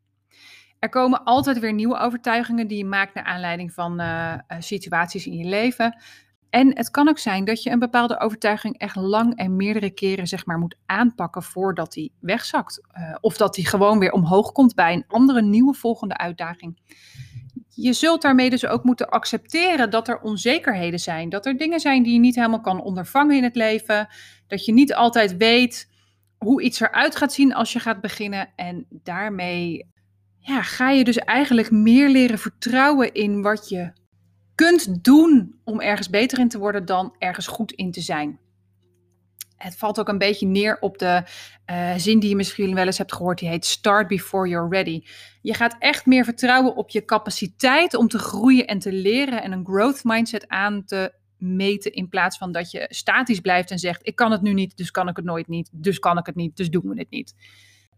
Er 0.80 0.90
komen 0.90 1.24
altijd 1.24 1.60
weer 1.60 1.74
nieuwe 1.74 1.98
overtuigingen 1.98 2.68
die 2.68 2.78
je 2.78 2.86
maakt 2.86 3.14
naar 3.14 3.24
aanleiding 3.24 3.74
van 3.74 4.02
uh, 4.02 4.34
situaties 4.60 5.26
in 5.26 5.38
je 5.38 5.46
leven. 5.46 6.02
En 6.50 6.78
het 6.78 6.92
kan 6.92 7.10
ook 7.10 7.18
zijn 7.18 7.46
dat 7.46 7.64
je 7.64 7.70
een 7.70 7.80
bepaalde 7.80 8.20
overtuiging 8.20 8.78
echt 8.78 8.96
lang 8.96 9.36
en 9.36 9.56
meerdere 9.56 9.90
keren 9.90 10.28
zeg 10.28 10.46
maar, 10.46 10.58
moet 10.58 10.78
aanpakken 10.86 11.44
voordat 11.44 11.94
die 11.94 12.14
wegzakt. 12.20 12.82
Uh, 12.98 13.16
of 13.22 13.38
dat 13.38 13.54
die 13.54 13.68
gewoon 13.68 14.00
weer 14.00 14.12
omhoog 14.12 14.52
komt 14.52 14.76
bij 14.76 14.94
een 14.94 15.06
andere 15.08 15.42
nieuwe 15.42 15.74
volgende 15.74 16.18
uitdaging. 16.18 16.80
Je 17.76 17.94
zult 17.94 18.22
daarmee 18.22 18.50
dus 18.50 18.66
ook 18.66 18.84
moeten 18.84 19.10
accepteren 19.10 19.90
dat 19.90 20.08
er 20.08 20.22
onzekerheden 20.22 21.00
zijn. 21.00 21.30
Dat 21.30 21.46
er 21.46 21.58
dingen 21.58 21.80
zijn 21.80 22.04
die 22.04 22.14
je 22.14 22.20
niet 22.20 22.36
helemaal 22.36 22.62
kan 22.62 22.82
ondervangen 22.82 23.36
in 23.36 23.44
het 23.44 23.56
leven. 23.56 24.08
Dat 24.48 24.66
je 24.66 24.74
niet 24.74 24.94
altijd 24.94 25.38
weet 25.38 25.90
hoe 26.38 26.62
iets 26.62 26.80
eruit 26.80 27.16
gaat 27.16 27.34
zien 27.34 27.54
als 27.54 27.74
je 27.74 27.80
gaat 27.80 28.02
beginnen. 28.02 28.50
En 28.56 28.86
daarmee 28.90 29.92
ja, 30.40 30.62
ga 30.62 30.90
je 30.90 31.04
dus 31.04 31.18
eigenlijk 31.18 31.72
meer 31.72 32.10
leren 32.10 32.40
vertrouwen 32.40 33.14
in 33.14 33.42
wat 33.42 33.70
je 33.70 33.92
kunt 34.56 35.04
doen 35.04 35.60
om 35.64 35.82
ergens 35.82 36.10
beter 36.10 36.40
in 36.40 36.50
te 36.50 36.58
worden 36.58 36.86
dan 36.86 37.16
ergens 37.18 37.48
goed 37.48 37.72
in 37.72 37.92
te 37.92 38.02
zijn. 38.02 38.40
Het 39.58 39.76
valt 39.76 40.00
ook 40.00 40.08
een 40.08 40.18
beetje 40.18 40.48
neer 40.48 40.78
op 40.80 40.98
de 40.98 41.24
uh, 41.72 41.94
zin 41.98 42.20
die 42.20 42.30
je 42.30 42.36
misschien 42.36 42.76
wel 42.76 42.86
eens 42.86 42.98
hebt 42.98 43.14
gehoord. 43.14 43.40
Die 43.40 43.50
heet 43.50 43.66
Start 43.66 44.08
before 44.08 44.48
you're 44.48 44.70
ready. 44.70 45.04
Je 45.42 45.54
gaat 45.54 45.76
echt 45.80 46.06
meer 46.06 46.24
vertrouwen 46.24 46.76
op 46.76 46.90
je 46.90 47.06
capaciteit 47.06 47.94
om 47.94 48.08
te 48.08 48.20
groeien 48.20 48.68
en 48.68 48.80
te 48.80 48.92
leren 48.92 49.44
en 49.44 49.52
een 49.52 49.66
growth 49.66 50.04
mindset 50.04 50.48
aan 50.48 50.86
te 50.86 51.14
meten. 51.38 51.94
In 51.94 52.10
plaats 52.10 52.38
van 52.38 52.52
dat 52.52 52.72
je 52.72 52.86
statisch 52.90 53.40
blijft 53.40 53.72
en 53.72 53.80
zegt: 53.80 54.08
Ik 54.08 54.16
kan 54.16 54.32
het 54.32 54.42
nu 54.42 54.54
niet, 54.54 54.78
dus 54.78 54.92
kan 54.92 55.08
ik 55.08 55.16
het 55.16 55.26
nooit 55.26 55.48
niet. 55.48 55.70
Dus 55.72 56.00
kan 56.00 56.18
ik 56.18 56.26
het 56.26 56.36
niet, 56.36 56.58
dus 56.58 56.70
doen 56.70 56.90
we 56.90 57.00
het 57.00 57.10
niet 57.10 57.34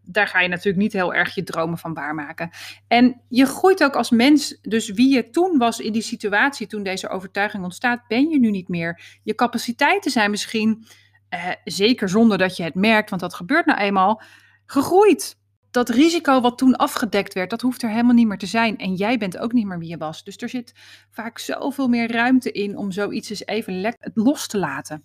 daar 0.06 0.28
ga 0.28 0.40
je 0.40 0.48
natuurlijk 0.48 0.76
niet 0.76 0.92
heel 0.92 1.14
erg 1.14 1.34
je 1.34 1.42
dromen 1.42 1.78
van 1.78 1.94
waarmaken. 1.94 2.50
En 2.88 3.20
je 3.28 3.46
groeit 3.46 3.84
ook 3.84 3.96
als 3.96 4.10
mens. 4.10 4.58
Dus 4.62 4.90
wie 4.90 5.14
je 5.14 5.30
toen 5.30 5.58
was 5.58 5.80
in 5.80 5.92
die 5.92 6.02
situatie, 6.02 6.66
toen 6.66 6.82
deze 6.82 7.08
overtuiging 7.08 7.62
ontstaat, 7.62 8.06
ben 8.08 8.28
je 8.28 8.38
nu 8.38 8.50
niet 8.50 8.68
meer. 8.68 9.18
Je 9.22 9.34
capaciteiten 9.34 10.10
zijn 10.10 10.30
misschien, 10.30 10.86
eh, 11.28 11.50
zeker 11.64 12.08
zonder 12.08 12.38
dat 12.38 12.56
je 12.56 12.62
het 12.62 12.74
merkt, 12.74 13.10
want 13.10 13.22
dat 13.22 13.34
gebeurt 13.34 13.66
nou 13.66 13.78
eenmaal, 13.78 14.22
gegroeid. 14.66 15.36
Dat 15.70 15.88
risico 15.88 16.40
wat 16.40 16.58
toen 16.58 16.76
afgedekt 16.76 17.34
werd, 17.34 17.50
dat 17.50 17.60
hoeft 17.60 17.82
er 17.82 17.90
helemaal 17.90 18.14
niet 18.14 18.26
meer 18.26 18.38
te 18.38 18.46
zijn. 18.46 18.78
En 18.78 18.94
jij 18.94 19.18
bent 19.18 19.38
ook 19.38 19.52
niet 19.52 19.66
meer 19.66 19.78
wie 19.78 19.88
je 19.88 19.96
was. 19.96 20.24
Dus 20.24 20.36
er 20.36 20.48
zit 20.48 20.72
vaak 21.10 21.38
zoveel 21.38 21.88
meer 21.88 22.12
ruimte 22.12 22.52
in 22.52 22.76
om 22.76 22.92
zoiets 22.92 23.30
eens 23.30 23.46
even 23.46 23.96
los 24.14 24.46
te 24.46 24.58
laten. 24.58 25.04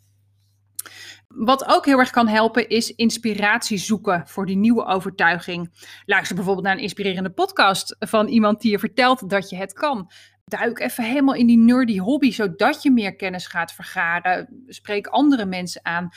Wat 1.27 1.65
ook 1.65 1.85
heel 1.85 1.99
erg 1.99 2.09
kan 2.09 2.27
helpen 2.27 2.69
is 2.69 2.95
inspiratie 2.95 3.77
zoeken 3.77 4.27
voor 4.27 4.45
die 4.45 4.57
nieuwe 4.57 4.85
overtuiging. 4.85 5.71
Luister 6.05 6.35
bijvoorbeeld 6.35 6.65
naar 6.65 6.75
een 6.75 6.81
inspirerende 6.81 7.29
podcast 7.29 7.95
van 7.99 8.27
iemand 8.27 8.61
die 8.61 8.71
je 8.71 8.79
vertelt 8.79 9.29
dat 9.29 9.49
je 9.49 9.55
het 9.55 9.73
kan. 9.73 10.11
Duik 10.51 10.79
even 10.79 11.03
helemaal 11.03 11.35
in 11.35 11.47
die 11.47 11.57
nerdy 11.57 11.99
hobby, 11.99 12.31
zodat 12.31 12.83
je 12.83 12.91
meer 12.91 13.15
kennis 13.15 13.47
gaat 13.47 13.73
vergaren. 13.73 14.63
Spreek 14.67 15.07
andere 15.07 15.45
mensen 15.45 15.85
aan. 15.85 16.09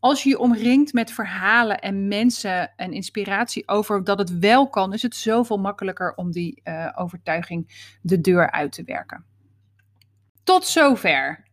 Als 0.00 0.22
je 0.22 0.28
je 0.28 0.38
omringt 0.38 0.92
met 0.92 1.10
verhalen 1.10 1.78
en 1.78 2.08
mensen 2.08 2.72
en 2.76 2.92
inspiratie 2.92 3.68
over 3.68 4.04
dat 4.04 4.18
het 4.18 4.38
wel 4.38 4.68
kan, 4.68 4.92
is 4.92 5.02
het 5.02 5.14
zoveel 5.16 5.58
makkelijker 5.58 6.14
om 6.14 6.32
die 6.32 6.60
uh, 6.64 6.92
overtuiging 6.94 7.90
de 8.02 8.20
deur 8.20 8.50
uit 8.50 8.72
te 8.72 8.82
werken. 8.84 9.24
Tot 10.44 10.66
zover 10.66 11.44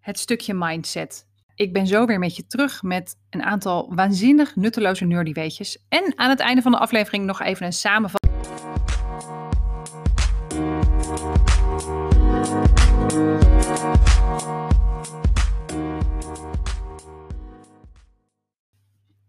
het 0.00 0.18
stukje 0.18 0.54
mindset. 0.54 1.26
Ik 1.54 1.72
ben 1.72 1.86
zo 1.86 2.06
weer 2.06 2.18
met 2.18 2.36
je 2.36 2.46
terug 2.46 2.82
met 2.82 3.16
een 3.30 3.42
aantal 3.42 3.94
waanzinnig 3.94 4.56
nutteloze 4.56 5.04
nerdy 5.04 5.32
weetjes. 5.32 5.84
En 5.88 6.12
aan 6.18 6.30
het 6.30 6.40
einde 6.40 6.62
van 6.62 6.72
de 6.72 6.78
aflevering 6.78 7.24
nog 7.24 7.42
even 7.42 7.66
een 7.66 7.72
samenvatting. 7.72 8.23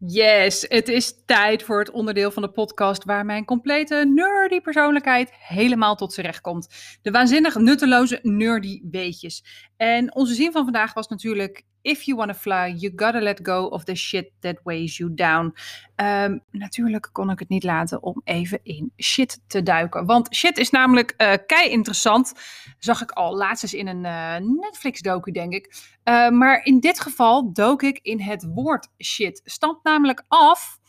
Yes, 0.07 0.65
het 0.67 0.87
is 0.87 1.13
tijd 1.25 1.63
voor 1.63 1.79
het 1.79 1.91
onderdeel 1.91 2.31
van 2.31 2.41
de 2.41 2.49
podcast 2.49 3.03
waar 3.03 3.25
mijn 3.25 3.45
complete 3.45 4.11
nerdy 4.13 4.59
persoonlijkheid 4.61 5.31
helemaal 5.33 5.95
tot 5.95 6.13
z'n 6.13 6.21
recht 6.21 6.41
komt. 6.41 6.67
De 7.01 7.11
waanzinnig 7.11 7.55
nutteloze 7.55 8.19
nerdy 8.21 8.81
weetjes. 8.91 9.43
En 9.77 10.15
onze 10.15 10.33
zin 10.33 10.51
van 10.51 10.63
vandaag 10.63 10.93
was 10.93 11.07
natuurlijk 11.07 11.63
if 11.85 12.05
you 12.05 12.17
want 12.17 12.31
to 12.31 12.37
fly, 12.37 12.73
you 12.77 12.91
gotta 12.95 13.19
let 13.19 13.45
go 13.45 13.67
of 13.69 13.83
the 13.83 13.95
shit 13.95 14.31
that 14.39 14.59
weighs 14.63 14.97
you 14.97 15.13
down. 15.13 15.53
Um, 15.95 16.41
natuurlijk 16.51 17.09
kon 17.11 17.29
ik 17.29 17.39
het 17.39 17.49
niet 17.49 17.63
laten 17.63 18.03
om 18.03 18.21
even 18.23 18.59
in 18.63 18.91
shit 18.97 19.39
te 19.47 19.63
duiken. 19.63 20.05
Want 20.05 20.35
shit 20.35 20.57
is 20.57 20.69
namelijk 20.69 21.13
uh, 21.17 21.33
kei 21.45 21.69
interessant. 21.69 22.33
Zag 22.79 23.01
ik 23.01 23.11
al 23.11 23.35
laatst 23.35 23.63
eens 23.63 23.73
in 23.73 23.87
een 23.87 24.03
uh, 24.03 24.59
Netflix-docu, 24.59 25.31
denk 25.31 25.53
ik. 25.53 25.73
Uh, 26.03 26.29
maar 26.29 26.63
in 26.63 26.79
dit 26.79 26.99
geval 26.99 27.53
dook 27.53 27.83
ik 27.83 27.99
in 28.01 28.21
het 28.21 28.47
woord 28.53 28.87
shit. 29.03 29.41
Stamt 29.43 29.83
namelijk 29.83 30.23
af 30.27 30.79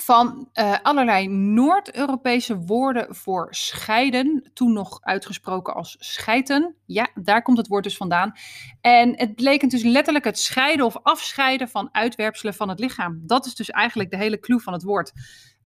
van 0.00 0.48
uh, 0.54 0.76
allerlei 0.82 1.28
Noord-Europese 1.28 2.58
woorden 2.58 3.14
voor 3.14 3.46
scheiden, 3.50 4.50
toen 4.54 4.72
nog 4.72 4.98
uitgesproken 5.00 5.74
als 5.74 5.96
scheiden. 5.98 6.76
Ja, 6.86 7.08
daar 7.14 7.42
komt 7.42 7.58
het 7.58 7.68
woord 7.68 7.84
dus 7.84 7.96
vandaan. 7.96 8.32
En 8.80 9.16
het 9.16 9.34
betekent 9.34 9.70
dus 9.70 9.82
letterlijk 9.82 10.24
het 10.24 10.38
scheiden 10.38 10.86
of 10.86 10.96
afscheiden 11.02 11.68
van 11.68 11.88
uitwerpselen 11.92 12.54
van 12.54 12.68
het 12.68 12.78
lichaam. 12.78 13.22
Dat 13.26 13.46
is 13.46 13.54
dus 13.54 13.70
eigenlijk 13.70 14.10
de 14.10 14.16
hele 14.16 14.38
clue 14.38 14.60
van 14.60 14.72
het 14.72 14.82
woord. 14.82 15.12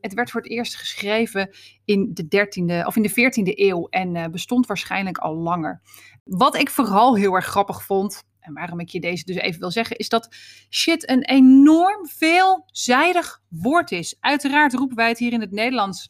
Het 0.01 0.15
werd 0.15 0.31
voor 0.31 0.41
het 0.41 0.51
eerst 0.51 0.77
geschreven 0.77 1.51
in 1.85 2.11
de 2.15 2.23
13e 2.23 2.87
of 2.87 2.97
in 2.97 3.03
de 3.03 3.11
14e 3.11 3.59
eeuw 3.59 3.87
en 3.89 4.15
uh, 4.15 4.27
bestond 4.27 4.67
waarschijnlijk 4.67 5.19
al 5.19 5.35
langer. 5.35 5.81
Wat 6.25 6.57
ik 6.57 6.71
vooral 6.71 7.17
heel 7.17 7.35
erg 7.35 7.47
grappig 7.47 7.83
vond, 7.83 8.23
en 8.49 8.55
waarom 8.55 8.81
ik 8.81 8.89
je 8.89 9.01
deze 9.01 9.25
dus 9.25 9.37
even 9.37 9.61
wil 9.61 9.71
zeggen, 9.71 9.97
is 9.97 10.09
dat 10.09 10.35
shit 10.71 11.09
een 11.09 11.25
enorm 11.25 12.09
veelzijdig 12.09 13.43
woord 13.49 13.91
is. 13.91 14.17
Uiteraard 14.21 14.75
roepen 14.75 14.97
wij 14.97 15.09
het 15.09 15.19
hier 15.19 15.33
in 15.33 15.41
het 15.41 15.51
Nederlands 15.51 16.09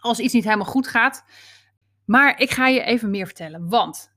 als 0.00 0.18
iets 0.18 0.32
niet 0.32 0.44
helemaal 0.44 0.66
goed 0.66 0.86
gaat. 0.86 1.24
Maar 2.04 2.40
ik 2.40 2.50
ga 2.50 2.68
je 2.68 2.82
even 2.82 3.10
meer 3.10 3.26
vertellen, 3.26 3.68
want 3.68 4.12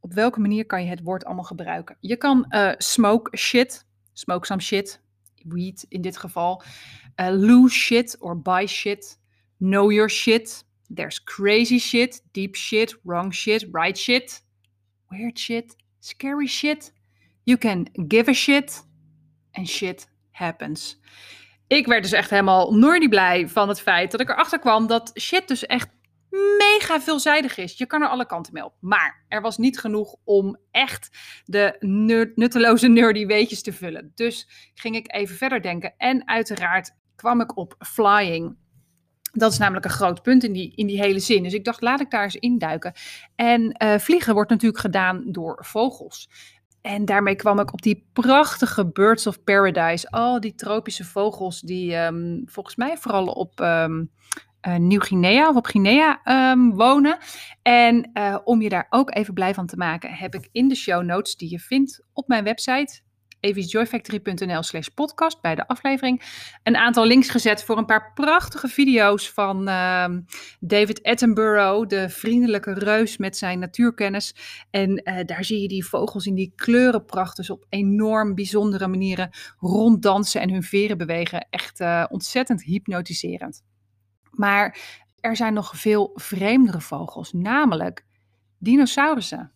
op 0.00 0.12
welke 0.12 0.40
manier 0.40 0.66
kan 0.66 0.82
je 0.82 0.88
het 0.88 1.02
woord 1.02 1.24
allemaal 1.24 1.44
gebruiken? 1.44 1.96
Je 2.00 2.16
kan 2.16 2.46
uh, 2.48 2.72
smoke 2.76 3.36
shit, 3.36 3.86
smoke 4.12 4.46
some 4.46 4.60
shit, 4.60 5.02
weed 5.48 5.86
in 5.88 6.00
dit 6.00 6.16
geval, 6.16 6.62
uh, 7.20 7.28
lose 7.30 7.74
shit 7.74 8.16
or 8.20 8.40
buy 8.40 8.66
shit, 8.66 9.18
know 9.58 9.92
your 9.92 10.10
shit, 10.10 10.64
there's 10.94 11.22
crazy 11.22 11.78
shit, 11.78 12.22
deep 12.32 12.54
shit, 12.54 12.98
wrong 13.02 13.34
shit, 13.34 13.68
right 13.72 13.98
shit, 13.98 14.42
weird 15.08 15.38
shit, 15.38 15.76
scary 16.06 16.46
shit. 16.46 16.92
You 17.42 17.58
can 17.58 17.88
give 18.08 18.30
a 18.30 18.34
shit 18.34 18.86
and 19.52 19.68
shit 19.68 20.08
happens. 20.30 21.00
Ik 21.66 21.86
werd 21.86 22.02
dus 22.02 22.12
echt 22.12 22.30
helemaal 22.30 22.74
nooit 22.74 23.08
blij 23.08 23.48
van 23.48 23.68
het 23.68 23.80
feit 23.80 24.10
dat 24.10 24.20
ik 24.20 24.28
erachter 24.28 24.58
kwam 24.58 24.86
dat 24.86 25.10
shit 25.20 25.48
dus 25.48 25.66
echt 25.66 25.88
mega 26.58 27.00
veelzijdig 27.00 27.56
is. 27.56 27.78
Je 27.78 27.86
kan 27.86 28.02
er 28.02 28.08
alle 28.08 28.26
kanten 28.26 28.52
mee 28.52 28.64
op. 28.64 28.74
Maar 28.80 29.24
er 29.28 29.40
was 29.40 29.58
niet 29.58 29.78
genoeg 29.78 30.14
om 30.24 30.58
echt 30.70 31.18
de 31.44 31.76
nutteloze 32.34 32.88
nerdy 32.88 33.26
weetjes 33.26 33.62
te 33.62 33.72
vullen. 33.72 34.12
Dus 34.14 34.48
ging 34.74 34.96
ik 34.96 35.14
even 35.14 35.36
verder 35.36 35.62
denken. 35.62 35.94
En 35.96 36.28
uiteraard 36.28 36.90
kwam 37.16 37.40
ik 37.40 37.56
op 37.56 37.74
flying. 37.78 38.56
Dat 39.38 39.52
is 39.52 39.58
namelijk 39.58 39.84
een 39.84 39.90
groot 39.90 40.22
punt 40.22 40.44
in 40.44 40.52
die, 40.52 40.72
in 40.74 40.86
die 40.86 41.00
hele 41.00 41.18
zin. 41.18 41.42
Dus 41.42 41.54
ik 41.54 41.64
dacht, 41.64 41.80
laat 41.80 42.00
ik 42.00 42.10
daar 42.10 42.22
eens 42.22 42.36
induiken. 42.36 42.92
En 43.34 43.76
uh, 43.82 43.98
vliegen 43.98 44.34
wordt 44.34 44.50
natuurlijk 44.50 44.80
gedaan 44.80 45.24
door 45.26 45.58
vogels. 45.64 46.28
En 46.80 47.04
daarmee 47.04 47.36
kwam 47.36 47.58
ik 47.58 47.72
op 47.72 47.82
die 47.82 48.08
prachtige 48.12 48.86
Birds 48.86 49.26
of 49.26 49.44
Paradise. 49.44 50.10
Al 50.10 50.40
die 50.40 50.54
tropische 50.54 51.04
vogels 51.04 51.60
die 51.60 51.96
um, 51.96 52.42
volgens 52.46 52.76
mij 52.76 52.96
vooral 52.96 53.26
op 53.26 53.60
um, 53.60 54.10
uh, 54.68 54.76
Nieuw-Guinea 54.76 55.48
of 55.48 55.56
op 55.56 55.66
Guinea 55.66 56.20
um, 56.52 56.74
wonen. 56.74 57.18
En 57.62 58.10
uh, 58.14 58.38
om 58.44 58.62
je 58.62 58.68
daar 58.68 58.86
ook 58.90 59.14
even 59.14 59.34
blij 59.34 59.54
van 59.54 59.66
te 59.66 59.76
maken, 59.76 60.10
heb 60.10 60.34
ik 60.34 60.48
in 60.52 60.68
de 60.68 60.74
show 60.74 61.02
notes 61.02 61.36
die 61.36 61.50
je 61.50 61.58
vindt 61.58 62.02
op 62.12 62.28
mijn 62.28 62.44
website 62.44 63.00
evisjoyfactory.nl 63.40 64.62
slash 64.62 64.86
podcast 64.86 65.40
bij 65.40 65.54
de 65.54 65.68
aflevering 65.68 66.22
een 66.62 66.76
aantal 66.76 67.06
links 67.06 67.28
gezet 67.28 67.64
voor 67.64 67.78
een 67.78 67.86
paar 67.86 68.12
prachtige 68.14 68.68
video's 68.68 69.30
van 69.30 69.68
uh, 69.68 70.06
David 70.60 71.02
Attenborough, 71.02 71.88
de 71.88 72.08
vriendelijke 72.08 72.72
reus 72.72 73.16
met 73.16 73.36
zijn 73.36 73.58
natuurkennis. 73.58 74.34
En 74.70 75.02
uh, 75.04 75.18
daar 75.24 75.44
zie 75.44 75.60
je 75.60 75.68
die 75.68 75.86
vogels 75.86 76.26
in 76.26 76.34
die 76.34 76.52
kleurenpracht 76.56 77.36
dus 77.36 77.50
op 77.50 77.66
enorm 77.68 78.34
bijzondere 78.34 78.88
manieren 78.88 79.30
ronddansen 79.58 80.40
en 80.40 80.50
hun 80.50 80.62
veren 80.62 80.98
bewegen. 80.98 81.46
Echt 81.50 81.80
uh, 81.80 82.04
ontzettend 82.08 82.62
hypnotiserend. 82.62 83.64
Maar 84.30 84.78
er 85.20 85.36
zijn 85.36 85.54
nog 85.54 85.72
veel 85.76 86.10
vreemdere 86.14 86.80
vogels, 86.80 87.32
namelijk 87.32 88.04
dinosaurussen. 88.58 89.52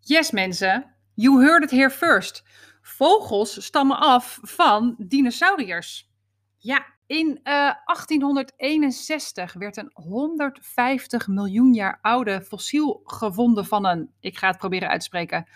Yes 0.00 0.30
mensen, 0.30 0.94
you 1.14 1.44
heard 1.44 1.62
it 1.62 1.70
here 1.70 1.90
first. 1.90 2.44
Vogels 2.88 3.64
stammen 3.64 3.98
af 3.98 4.38
van 4.42 4.94
dinosauriërs. 4.98 6.10
Ja, 6.56 6.86
in 7.06 7.26
uh, 7.26 7.68
eh, 7.68 7.74
1861 7.84 9.52
werd 9.52 9.76
een 9.76 9.90
150 9.92 11.28
miljoen 11.28 11.74
jaar 11.74 11.98
oude 12.02 12.42
fossiel 12.42 13.00
gevonden 13.04 13.66
van 13.66 13.86
een, 13.86 14.10
ik 14.20 14.38
ga 14.38 14.48
het 14.48 14.58
proberen 14.58 14.88
uit 14.88 15.00
te 15.00 15.06
spreken, 15.06 15.48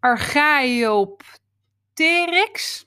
Archaeopteryx. 0.00 2.86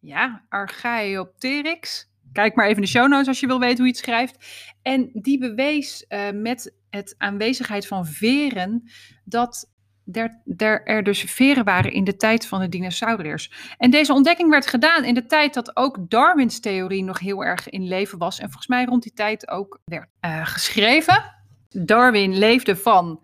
Ja, 0.00 0.44
Archaeopteryx. 0.48 2.12
Kijk 2.32 2.54
maar 2.54 2.64
even 2.64 2.76
in 2.76 2.82
de 2.82 2.88
show 2.88 3.08
notes 3.08 3.28
als 3.28 3.40
je 3.40 3.46
wil 3.46 3.60
weten 3.60 3.76
hoe 3.76 3.86
je 3.86 3.92
het 3.92 4.04
schrijft. 4.04 4.46
En 4.82 5.10
die 5.12 5.38
bewees 5.38 6.04
uh, 6.08 6.30
met 6.30 6.74
het 6.90 7.14
aanwezigheid 7.18 7.86
van 7.86 8.06
veren 8.06 8.90
dat 9.24 9.73
er, 10.12 10.40
er, 10.56 10.84
er 10.84 11.02
dus 11.02 11.20
veren 11.20 11.64
waren 11.64 11.92
in 11.92 12.04
de 12.04 12.16
tijd 12.16 12.46
van 12.46 12.60
de 12.60 12.68
dinosauriërs. 12.68 13.74
En 13.78 13.90
deze 13.90 14.12
ontdekking 14.12 14.50
werd 14.50 14.66
gedaan 14.66 15.04
in 15.04 15.14
de 15.14 15.26
tijd 15.26 15.54
dat 15.54 15.76
ook 15.76 16.10
Darwins 16.10 16.60
theorie 16.60 17.04
nog 17.04 17.18
heel 17.18 17.44
erg 17.44 17.68
in 17.68 17.88
leven 17.88 18.18
was. 18.18 18.38
En 18.38 18.46
volgens 18.46 18.66
mij 18.66 18.84
rond 18.84 19.02
die 19.02 19.12
tijd 19.12 19.48
ook 19.48 19.80
werd 19.84 20.08
uh, 20.20 20.46
geschreven. 20.46 21.34
Darwin 21.68 22.38
leefde 22.38 22.76
van 22.76 23.22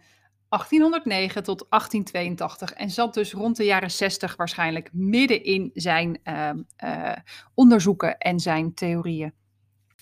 1809 0.49 1.43
tot 1.43 1.67
1882 1.69 2.73
en 2.73 2.91
zat 2.91 3.15
dus 3.15 3.33
rond 3.33 3.57
de 3.57 3.65
jaren 3.65 3.91
60 3.91 4.37
waarschijnlijk 4.37 4.89
midden 4.93 5.45
in 5.45 5.71
zijn 5.75 6.19
uh, 6.25 6.51
uh, 6.85 7.13
onderzoeken 7.55 8.19
en 8.19 8.41
zijn 8.41 8.75
theorieën. 8.75 9.33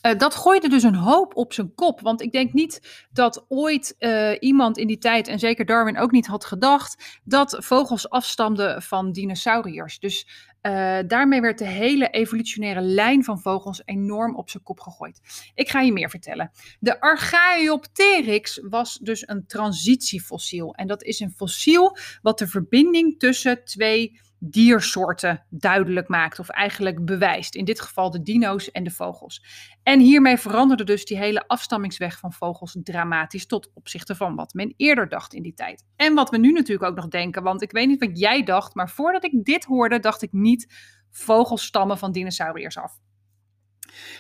Uh, 0.03 0.19
dat 0.19 0.35
gooide 0.35 0.69
dus 0.69 0.83
een 0.83 0.95
hoop 0.95 1.37
op 1.37 1.53
zijn 1.53 1.75
kop. 1.75 2.01
Want 2.01 2.23
ik 2.23 2.33
denk 2.33 2.53
niet 2.53 3.07
dat 3.13 3.45
ooit 3.49 3.95
uh, 3.99 4.37
iemand 4.41 4.79
in 4.79 4.87
die 4.87 4.99
tijd, 4.99 5.29
en 5.29 5.39
zeker 5.39 5.65
Darwin 5.65 5.99
ook 5.99 6.11
niet, 6.11 6.27
had 6.27 6.45
gedacht 6.45 7.19
dat 7.25 7.57
vogels 7.61 8.11
afstamden 8.11 8.83
van 8.83 9.13
dinosauriërs. 9.13 9.99
Dus 9.99 10.27
uh, 10.63 10.99
daarmee 11.07 11.41
werd 11.41 11.59
de 11.59 11.67
hele 11.67 12.09
evolutionaire 12.09 12.81
lijn 12.81 13.25
van 13.25 13.41
vogels 13.41 13.83
enorm 13.85 14.37
op 14.37 14.51
zijn 14.51 14.63
kop 14.63 14.81
gegooid. 14.81 15.21
Ik 15.55 15.69
ga 15.69 15.81
je 15.81 15.93
meer 15.93 16.11
vertellen. 16.11 16.51
De 16.81 17.01
Archaeopteryx 17.01 18.61
was 18.69 18.99
dus 19.03 19.29
een 19.29 19.47
transitiefossiel. 19.47 20.75
En 20.75 20.87
dat 20.87 21.03
is 21.03 21.21
een 21.21 21.33
fossiel 21.37 21.97
wat 22.23 22.39
de 22.39 22.47
verbinding 22.47 23.19
tussen 23.19 23.65
twee 23.65 24.21
diersoorten 24.39 25.45
duidelijk 25.51 26.09
maakt 26.09 26.39
of 26.39 26.49
eigenlijk 26.49 27.05
bewijst. 27.05 27.55
In 27.55 27.65
dit 27.65 27.81
geval 27.81 28.11
de 28.11 28.23
dino's 28.23 28.71
en 28.71 28.85
de 28.85 28.91
vogels. 28.91 29.45
En 29.83 30.01
hiermee 30.01 30.37
veranderde 30.37 30.85
dus 30.85 31.05
die 31.05 31.19
hele 31.19 31.49
afstammingsweg 31.49 32.19
van 32.19 32.33
vogels 32.33 32.77
dramatisch 32.83 33.47
tot 33.47 33.71
opzichte 33.75 34.15
van 34.15 34.35
wat 34.35 34.55
men 34.55 34.75
eerder 34.77 35.09
dacht 35.09 35.35
in 35.35 35.43
die 35.43 35.55
tijd. 35.55 35.85
En 35.97 36.15
wat 36.15 36.31
we 36.31 36.39
nu 36.39 36.53
natuurlijk 36.53 36.91
ook 36.91 36.97
nog 36.97 37.09
denken, 37.09 37.43
want 37.43 37.63
ik 37.63 37.73
weet 37.73 37.89
niet 37.89 38.05
wat 38.05 38.19
jij 38.19 38.43
dacht, 38.43 38.75
maar 38.75 38.91
voordat 38.91 39.25
ik 39.25 39.45
dit 39.45 39.65
hoorde, 39.65 39.99
dacht 39.99 40.23
ik 40.23 40.33
niet 40.33 40.75
vogels 41.11 41.65
stammen 41.65 41.99
van 41.99 42.13
dinosauriërs 42.13 42.79
af. 42.79 42.99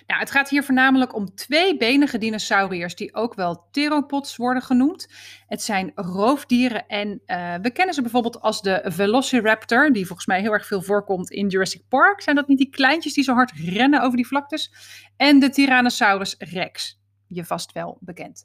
Nou, 0.07 0.20
het 0.20 0.31
gaat 0.31 0.48
hier 0.48 0.64
voornamelijk 0.64 1.14
om 1.14 1.35
tweebenige 1.35 2.18
dinosauriërs 2.18 2.94
die 2.94 3.14
ook 3.14 3.35
wel 3.35 3.66
theropods 3.70 4.37
worden 4.37 4.62
genoemd. 4.62 5.09
Het 5.46 5.62
zijn 5.62 5.92
roofdieren 5.94 6.87
en 6.87 7.20
uh, 7.26 7.54
we 7.62 7.70
kennen 7.70 7.94
ze 7.94 8.02
bijvoorbeeld 8.02 8.40
als 8.40 8.62
de 8.62 8.81
Velociraptor, 8.85 9.92
die 9.92 10.07
volgens 10.07 10.26
mij 10.26 10.40
heel 10.40 10.52
erg 10.52 10.66
veel 10.66 10.83
voorkomt 10.83 11.31
in 11.31 11.48
Jurassic 11.48 11.83
Park. 11.88 12.20
Zijn 12.20 12.37
dat 12.37 12.48
niet 12.48 12.59
die 12.59 12.70
kleintjes 12.70 13.14
die 13.14 13.24
zo 13.24 13.35
hard 13.35 13.52
rennen 13.54 14.02
over 14.02 14.16
die 14.16 14.26
vlaktes? 14.26 14.72
En 15.16 15.38
de 15.38 15.50
Tyrannosaurus 15.50 16.35
rex, 16.38 17.00
je 17.26 17.44
vast 17.44 17.72
wel 17.72 17.98
bekend. 18.00 18.44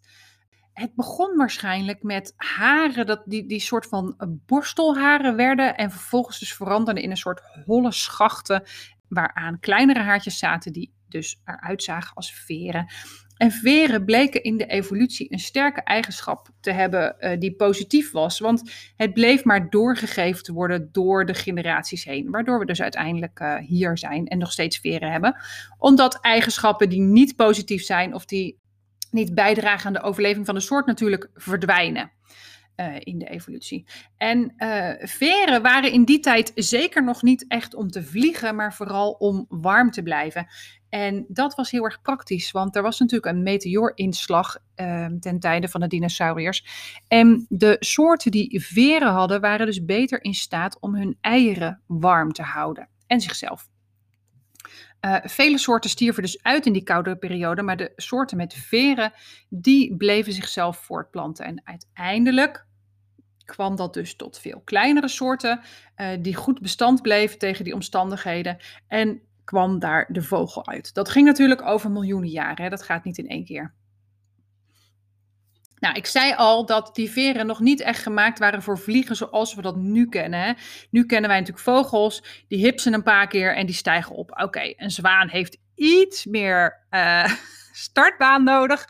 Het 0.74 0.96
begon 0.96 1.36
waarschijnlijk 1.36 2.04
met 2.04 2.34
haren, 2.36 3.06
dat 3.06 3.22
die, 3.26 3.46
die 3.46 3.60
soort 3.60 3.86
van 3.86 4.16
borstelharen 4.46 5.36
werden 5.36 5.78
en 5.78 5.92
vervolgens 5.92 6.40
dus 6.40 6.54
veranderden 6.54 7.04
in 7.04 7.10
een 7.10 7.18
soort 7.18 7.42
holle 7.66 7.92
schachten 7.92 8.64
waaraan 9.08 9.60
kleinere 9.60 10.00
haartjes 10.00 10.38
zaten 10.38 10.74
die 10.74 10.94
dus 11.14 11.42
eruit 11.46 11.84
zagen 11.84 12.16
als 12.16 12.34
veren. 12.34 12.92
En 13.38 13.52
veren 13.52 14.06
bleken 14.06 14.44
in 14.44 14.58
de 14.58 14.66
evolutie 14.66 15.32
een 15.32 15.40
sterke 15.40 15.82
eigenschap 15.82 16.50
te 16.60 16.72
hebben 16.72 17.16
uh, 17.20 17.40
die 17.40 17.56
positief 17.56 18.12
was, 18.12 18.40
want 18.40 18.72
het 18.96 19.14
bleef 19.14 19.44
maar 19.44 19.70
doorgegeven 19.70 20.44
te 20.44 20.54
worden 20.54 20.90
door 20.92 21.26
de 21.26 21.34
generaties 21.34 22.04
heen, 22.04 22.30
waardoor 22.32 22.60
we 22.60 22.66
dus 22.66 22.82
uiteindelijk 22.82 23.40
uh, 23.40 23.56
hier 23.56 23.98
zijn 23.98 24.28
en 24.28 24.38
nog 24.38 24.52
steeds 24.52 24.78
veren 24.78 25.12
hebben. 25.12 25.36
Omdat 25.78 26.20
eigenschappen 26.22 26.90
die 26.90 27.02
niet 27.02 27.36
positief 27.36 27.84
zijn 27.84 28.14
of 28.14 28.26
die 28.26 28.60
niet 29.12 29.36
bijdragen 29.36 29.88
aan 29.88 29.94
de 29.94 30.02
overleving 30.02 30.46
van 30.46 30.56
de 30.56 30.62
soort 30.62 30.86
natuurlijk 30.86 31.30
verdwijnen. 31.34 32.12
Uh, 32.76 32.96
in 33.00 33.18
de 33.18 33.30
evolutie. 33.30 33.86
En 34.18 34.54
uh, 34.58 34.90
veren 34.98 35.62
waren 35.62 35.92
in 35.92 36.04
die 36.04 36.20
tijd 36.20 36.52
zeker 36.56 37.04
nog 37.04 37.22
niet 37.22 37.46
echt 37.48 37.76
om 37.76 37.90
te 37.90 38.04
vliegen, 38.04 38.56
maar 38.56 38.74
vooral 38.74 39.12
om 39.12 39.46
warm 39.50 39.92
te 39.92 40.04
blijven. 40.04 40.48
En 40.90 41.26
dat 41.28 41.56
was 41.56 41.72
heel 41.72 41.84
erg 41.84 42.02
praktisch, 42.02 42.52
want 42.52 42.76
er 42.76 42.82
was 42.82 43.00
natuurlijk 43.00 43.36
een 43.36 43.44
meteoorinslag 43.44 44.58
uh, 44.76 45.06
ten 45.06 45.40
tijde 45.40 45.68
van 45.68 45.82
de 45.82 45.88
dinosauriërs. 45.88 46.66
En 47.08 47.46
de 47.50 47.76
soorten 47.80 48.32
die 48.32 48.62
veren 48.62 49.12
hadden, 49.12 49.42
waren 49.42 49.66
dus 49.66 49.86
beter 49.86 50.24
in 50.24 50.34
staat 50.34 50.80
om 50.80 50.96
hun 50.96 51.18
eieren 51.22 51.82
warm 51.88 52.32
te 52.32 52.44
houden 52.44 52.90
en 53.08 53.22
zichzelf. 53.22 53.72
Uh, 55.06 55.18
vele 55.24 55.58
soorten 55.58 55.90
stierven 55.90 56.24
dus 56.24 56.44
uit 56.44 56.66
in 56.66 56.74
die 56.74 56.84
koude 56.84 57.16
periode, 57.16 57.62
maar 57.62 57.78
de 57.78 57.94
soorten 57.96 58.38
met 58.38 58.54
veren, 58.54 59.14
die 59.50 59.96
bleven 59.96 60.34
zichzelf 60.34 60.78
voortplanten. 60.78 61.46
En 61.46 61.62
uiteindelijk 61.64 62.66
kwam 63.46 63.76
dat 63.76 63.94
dus 63.94 64.16
tot 64.16 64.40
veel 64.40 64.62
kleinere 64.66 65.08
soorten, 65.08 65.60
uh, 65.98 66.08
die 66.20 66.36
goed 66.36 66.62
bestand 66.62 67.02
bleven 67.02 67.40
tegen 67.40 67.64
die 67.64 67.74
omstandigheden. 67.74 68.58
En 68.88 69.22
kwam 69.44 69.80
daar 69.80 70.08
de 70.12 70.22
vogel 70.22 70.68
uit. 70.68 70.94
Dat 70.94 71.10
ging 71.10 71.26
natuurlijk 71.26 71.62
over 71.62 71.92
miljoenen 71.92 72.30
jaren, 72.30 72.64
hè? 72.64 72.70
dat 72.70 72.84
gaat 72.84 73.04
niet 73.04 73.18
in 73.18 73.28
één 73.28 73.46
keer. 73.46 73.74
Nou, 75.84 75.96
ik 75.96 76.06
zei 76.06 76.34
al 76.34 76.66
dat 76.66 76.96
die 76.96 77.12
veren 77.12 77.46
nog 77.46 77.60
niet 77.60 77.82
echt 77.82 78.02
gemaakt 78.02 78.40
waren 78.40 78.62
voor 78.62 78.80
vliegen 78.80 79.16
zoals 79.16 79.56
we 79.56 79.62
dat 79.62 79.76
nu 79.76 80.10
kennen. 80.10 80.58
Nu 80.90 81.06
kennen 81.06 81.30
wij 81.30 81.40
natuurlijk 81.40 81.66
vogels, 81.66 82.44
die 82.48 82.60
hipsen 82.66 82.94
een 82.94 83.04
paar 83.04 83.28
keer 83.28 83.56
en 83.56 83.66
die 83.66 83.76
stijgen 83.76 84.16
op. 84.16 84.42
Oké, 84.42 84.74
een 84.78 84.92
zwaan 84.92 85.30
heeft 85.30 85.58
iets 85.76 86.26
meer 86.26 86.86
uh, 86.92 87.26
startbaan 87.88 88.44
nodig. 88.44 88.88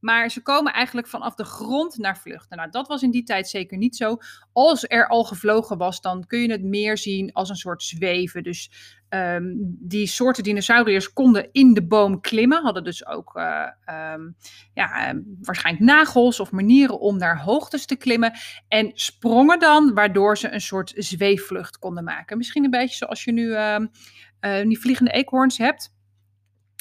Maar 0.00 0.30
ze 0.30 0.42
komen 0.42 0.72
eigenlijk 0.72 1.06
vanaf 1.06 1.34
de 1.34 1.44
grond 1.44 1.98
naar 1.98 2.18
vluchten. 2.18 2.56
Nou, 2.56 2.70
dat 2.70 2.88
was 2.88 3.02
in 3.02 3.10
die 3.10 3.22
tijd 3.22 3.48
zeker 3.48 3.78
niet 3.78 3.96
zo. 3.96 4.16
Als 4.52 4.84
er 4.88 5.08
al 5.08 5.24
gevlogen 5.24 5.78
was, 5.78 6.00
dan 6.00 6.26
kun 6.26 6.40
je 6.40 6.50
het 6.50 6.62
meer 6.62 6.98
zien 6.98 7.32
als 7.32 7.48
een 7.48 7.56
soort 7.56 7.82
zweven. 7.82 8.42
Dus 8.42 8.70
ehm, 9.08 9.52
die 9.62 10.06
soorten 10.06 10.42
dinosauriërs 10.42 11.12
konden 11.12 11.48
in 11.52 11.74
de 11.74 11.86
boom 11.86 12.20
klimmen. 12.20 12.62
Hadden 12.62 12.84
dus 12.84 13.06
ook 13.06 13.36
uh, 13.36 13.66
um, 14.14 14.36
ja, 14.74 15.08
ehm, 15.08 15.20
waarschijnlijk 15.40 15.84
nagels 15.84 16.40
of 16.40 16.50
manieren 16.50 17.00
om 17.00 17.18
naar 17.18 17.40
hoogtes 17.40 17.86
te 17.86 17.96
klimmen. 17.96 18.32
En 18.68 18.90
sprongen 18.94 19.58
dan, 19.58 19.94
waardoor 19.94 20.38
ze 20.38 20.52
een 20.52 20.60
soort 20.60 20.92
zweefvlucht 20.96 21.78
konden 21.78 22.04
maken. 22.04 22.36
Misschien 22.36 22.64
een 22.64 22.70
beetje 22.70 22.96
zoals 22.96 23.24
je 23.24 23.32
nu 23.32 23.46
uh, 23.46 23.76
die 24.62 24.80
vliegende 24.80 25.10
eekhoorns 25.10 25.58
hebt. 25.58 25.98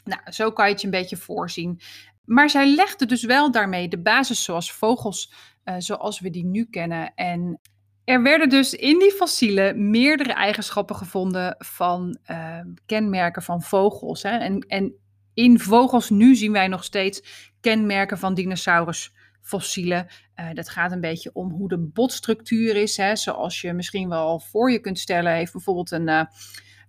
Nou, 0.10 0.22
zo 0.32 0.52
kan 0.52 0.66
je 0.66 0.72
het 0.72 0.82
je 0.82 0.88
een 0.88 0.94
beetje 0.94 1.18
voorzien. 1.18 1.82
Maar 2.30 2.50
zij 2.50 2.68
legde 2.68 3.06
dus 3.06 3.24
wel 3.24 3.52
daarmee 3.52 3.88
de 3.88 4.02
basis 4.02 4.44
zoals 4.44 4.72
vogels, 4.72 5.34
uh, 5.65 5.76
zoals 5.78 6.20
we 6.20 6.30
die 6.30 6.46
nu 6.46 6.65
kennen. 6.65 7.13
En 7.15 7.60
er 8.04 8.24
werden 8.24 8.50
dus 8.50 8.74
in 8.74 9.00
die 9.00 9.12
fossielen 9.12 9.89
meerdere 9.89 10.34
eigenschappen 10.34 10.96
gevonden 10.96 11.56
van 11.58 12.18
uh, 12.32 12.60
kenmerken 12.86 13.42
van 13.42 13.62
vogels. 13.62 14.24
Hè? 14.24 14.38
En, 14.38 14.60
en 14.60 14.94
in 15.34 15.60
vogels 15.60 16.10
nu 16.10 16.36
zien 16.36 16.52
wij 16.52 16.68
nog 16.68 16.84
steeds 16.84 17.52
kenmerken 17.62 18.18
van 18.18 18.34
dinosaurusfossielen. 18.34 20.08
Uh, 20.36 20.54
dat 20.54 20.70
gaat 20.70 20.92
een 20.92 21.02
beetje 21.02 21.30
om 21.34 21.52
hoe 21.52 21.70
de 21.70 21.80
botstructuur 21.80 22.76
is. 22.76 22.98
Hè? 22.98 23.15
Zoals 23.15 23.62
je 23.62 23.74
misschien 23.74 24.10
wel 24.10 24.39
voor 24.39 24.72
je 24.72 24.80
kunt 24.80 25.00
stellen, 25.00 25.34
heeft 25.34 25.52
bijvoorbeeld 25.52 25.92
een, 25.92 26.28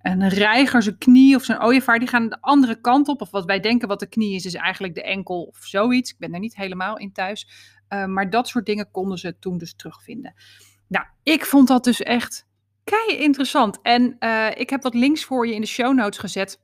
een 0.03 0.29
reiger 0.29 0.83
zijn 0.83 0.99
knie 0.99 1.37
of 1.37 1.45
zijn 1.45 1.63
ooievaar, 1.63 1.99
die 1.99 2.09
gaan 2.09 2.29
de 2.29 2.41
andere 2.41 2.81
kant 2.81 3.09
op. 3.09 3.21
Of 3.21 3.31
wat 3.31 3.45
wij 3.45 3.61
denken 3.61 3.89
wat 3.89 4.01
de 4.01 4.09
knie 4.09 4.35
is, 4.35 4.45
is 4.45 4.55
eigenlijk 4.55 4.95
de 4.95 5.03
enkel 5.03 5.43
of 5.43 5.59
zoiets. 5.59 6.11
Ik 6.11 6.19
ben 6.19 6.35
er 6.35 6.41
niet 6.41 6.57
helemaal 6.57 6.99
in 6.99 7.13
thuis. 7.13 7.49
Uh, 7.89 8.07
maar 8.07 8.31
dat 8.31 8.49
soort 8.49 8.67
dingen 8.67 8.91
konden 8.91 9.19
ze 9.19 9.39
toen 9.39 9.59
dus 9.59 9.75
terugvinden. 9.75 10.35
Nou, 10.89 11.07
ik 11.23 11.45
vond 11.45 11.69
dat 11.69 11.85
dus 11.85 12.03
echt 12.03 12.47
kei 12.85 13.19
interessant. 13.19 13.79
En 13.83 14.17
uh, 14.21 14.51
ik 14.55 14.71
heb 14.71 14.83
wat 14.83 14.95
links 14.95 15.25
voor 15.25 15.47
je 15.47 15.55
in 15.55 15.61
de 15.61 15.67
show 15.67 15.95
notes 15.95 16.19
gezet. 16.19 16.61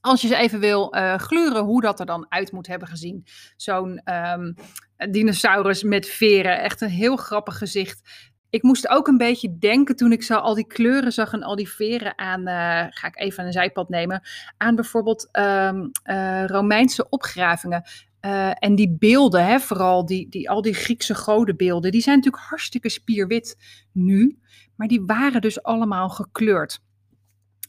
Als 0.00 0.20
je 0.20 0.28
ze 0.28 0.36
even 0.36 0.60
wil 0.60 0.96
uh, 0.96 1.14
gluren 1.14 1.62
hoe 1.62 1.80
dat 1.80 2.00
er 2.00 2.06
dan 2.06 2.26
uit 2.28 2.52
moet 2.52 2.66
hebben 2.66 2.88
gezien. 2.88 3.26
Zo'n 3.56 4.00
um, 4.14 4.54
dinosaurus 5.10 5.82
met 5.82 6.06
veren. 6.06 6.60
Echt 6.60 6.80
een 6.80 6.88
heel 6.88 7.16
grappig 7.16 7.58
gezicht. 7.58 8.30
Ik 8.52 8.62
moest 8.62 8.88
ook 8.88 9.06
een 9.06 9.16
beetje 9.16 9.58
denken 9.58 9.96
toen 9.96 10.12
ik 10.12 10.22
zo 10.22 10.34
al 10.34 10.54
die 10.54 10.66
kleuren 10.66 11.12
zag 11.12 11.32
en 11.32 11.42
al 11.42 11.56
die 11.56 11.68
veren 11.68 12.18
aan, 12.18 12.40
uh, 12.40 12.86
ga 12.88 13.06
ik 13.06 13.18
even 13.18 13.46
een 13.46 13.52
zijpad 13.52 13.88
nemen, 13.88 14.22
aan 14.56 14.74
bijvoorbeeld 14.74 15.28
um, 15.32 15.90
uh, 16.04 16.46
Romeinse 16.46 17.08
opgravingen. 17.08 17.82
Uh, 18.20 18.50
en 18.54 18.74
die 18.74 18.96
beelden, 18.98 19.46
hè, 19.46 19.60
vooral 19.60 20.06
die, 20.06 20.28
die, 20.28 20.50
al 20.50 20.62
die 20.62 20.74
Griekse 20.74 21.14
godenbeelden, 21.14 21.90
die 21.90 22.00
zijn 22.00 22.16
natuurlijk 22.16 22.44
hartstikke 22.44 22.88
spierwit 22.88 23.56
nu, 23.92 24.38
maar 24.76 24.88
die 24.88 25.02
waren 25.06 25.40
dus 25.40 25.62
allemaal 25.62 26.08
gekleurd. 26.08 26.80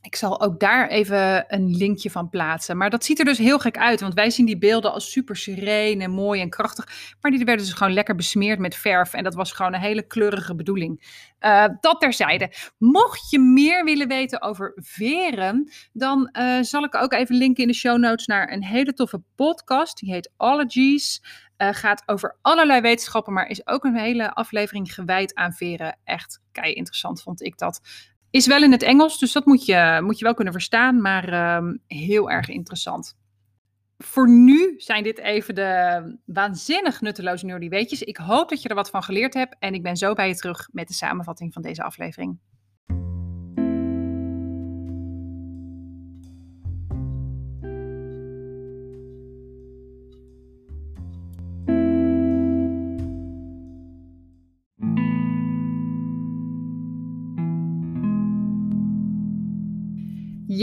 Ik 0.03 0.15
zal 0.15 0.41
ook 0.41 0.59
daar 0.59 0.87
even 0.87 1.45
een 1.47 1.75
linkje 1.75 2.11
van 2.11 2.29
plaatsen. 2.29 2.77
Maar 2.77 2.89
dat 2.89 3.05
ziet 3.05 3.19
er 3.19 3.25
dus 3.25 3.37
heel 3.37 3.59
gek 3.59 3.77
uit, 3.77 4.01
want 4.01 4.13
wij 4.13 4.29
zien 4.29 4.45
die 4.45 4.57
beelden 4.57 4.93
als 4.93 5.11
super 5.11 5.35
sereen 5.35 6.01
en 6.01 6.11
mooi 6.11 6.41
en 6.41 6.49
krachtig. 6.49 7.15
Maar 7.21 7.31
die 7.31 7.45
werden 7.45 7.65
dus 7.65 7.73
gewoon 7.73 7.93
lekker 7.93 8.15
besmeerd 8.15 8.59
met 8.59 8.75
verf 8.75 9.13
en 9.13 9.23
dat 9.23 9.33
was 9.33 9.51
gewoon 9.51 9.73
een 9.73 9.79
hele 9.79 10.07
kleurige 10.07 10.55
bedoeling. 10.55 11.03
Uh, 11.39 11.65
dat 11.79 11.99
terzijde. 11.99 12.51
Mocht 12.77 13.29
je 13.29 13.39
meer 13.39 13.83
willen 13.83 14.07
weten 14.07 14.41
over 14.41 14.71
veren, 14.75 15.71
dan 15.93 16.29
uh, 16.33 16.61
zal 16.61 16.83
ik 16.83 16.95
ook 16.95 17.13
even 17.13 17.35
linken 17.35 17.63
in 17.63 17.69
de 17.69 17.75
show 17.75 17.97
notes 17.97 18.25
naar 18.25 18.51
een 18.51 18.63
hele 18.63 18.93
toffe 18.93 19.21
podcast. 19.35 19.97
Die 19.97 20.13
heet 20.13 20.31
Ologies. 20.37 21.21
Uh, 21.57 21.69
gaat 21.71 22.03
over 22.05 22.37
allerlei 22.41 22.81
wetenschappen, 22.81 23.33
maar 23.33 23.47
is 23.47 23.67
ook 23.67 23.83
een 23.83 23.97
hele 23.97 24.33
aflevering 24.33 24.93
gewijd 24.93 25.35
aan 25.35 25.53
veren. 25.53 25.97
Echt 26.03 26.41
kei 26.51 26.73
interessant 26.73 27.21
vond 27.21 27.41
ik 27.41 27.57
dat. 27.57 27.81
Is 28.33 28.47
wel 28.47 28.63
in 28.63 28.71
het 28.71 28.83
Engels, 28.83 29.19
dus 29.19 29.31
dat 29.31 29.45
moet 29.45 29.65
je, 29.65 29.99
moet 30.03 30.17
je 30.17 30.25
wel 30.25 30.33
kunnen 30.33 30.53
verstaan, 30.53 31.01
maar 31.01 31.55
um, 31.57 31.81
heel 31.87 32.31
erg 32.31 32.49
interessant. 32.49 33.17
Voor 33.97 34.29
nu 34.29 34.73
zijn 34.77 35.03
dit 35.03 35.17
even 35.17 35.55
de 35.55 36.17
waanzinnig 36.25 37.01
nutteloze 37.01 37.45
nerdy 37.45 37.69
weetjes. 37.69 38.01
Ik 38.01 38.17
hoop 38.17 38.49
dat 38.49 38.61
je 38.61 38.69
er 38.69 38.75
wat 38.75 38.89
van 38.89 39.03
geleerd 39.03 39.33
hebt 39.33 39.55
en 39.59 39.73
ik 39.73 39.83
ben 39.83 39.97
zo 39.97 40.13
bij 40.13 40.27
je 40.27 40.35
terug 40.35 40.69
met 40.71 40.87
de 40.87 40.93
samenvatting 40.93 41.53
van 41.53 41.61
deze 41.61 41.83
aflevering. 41.83 42.39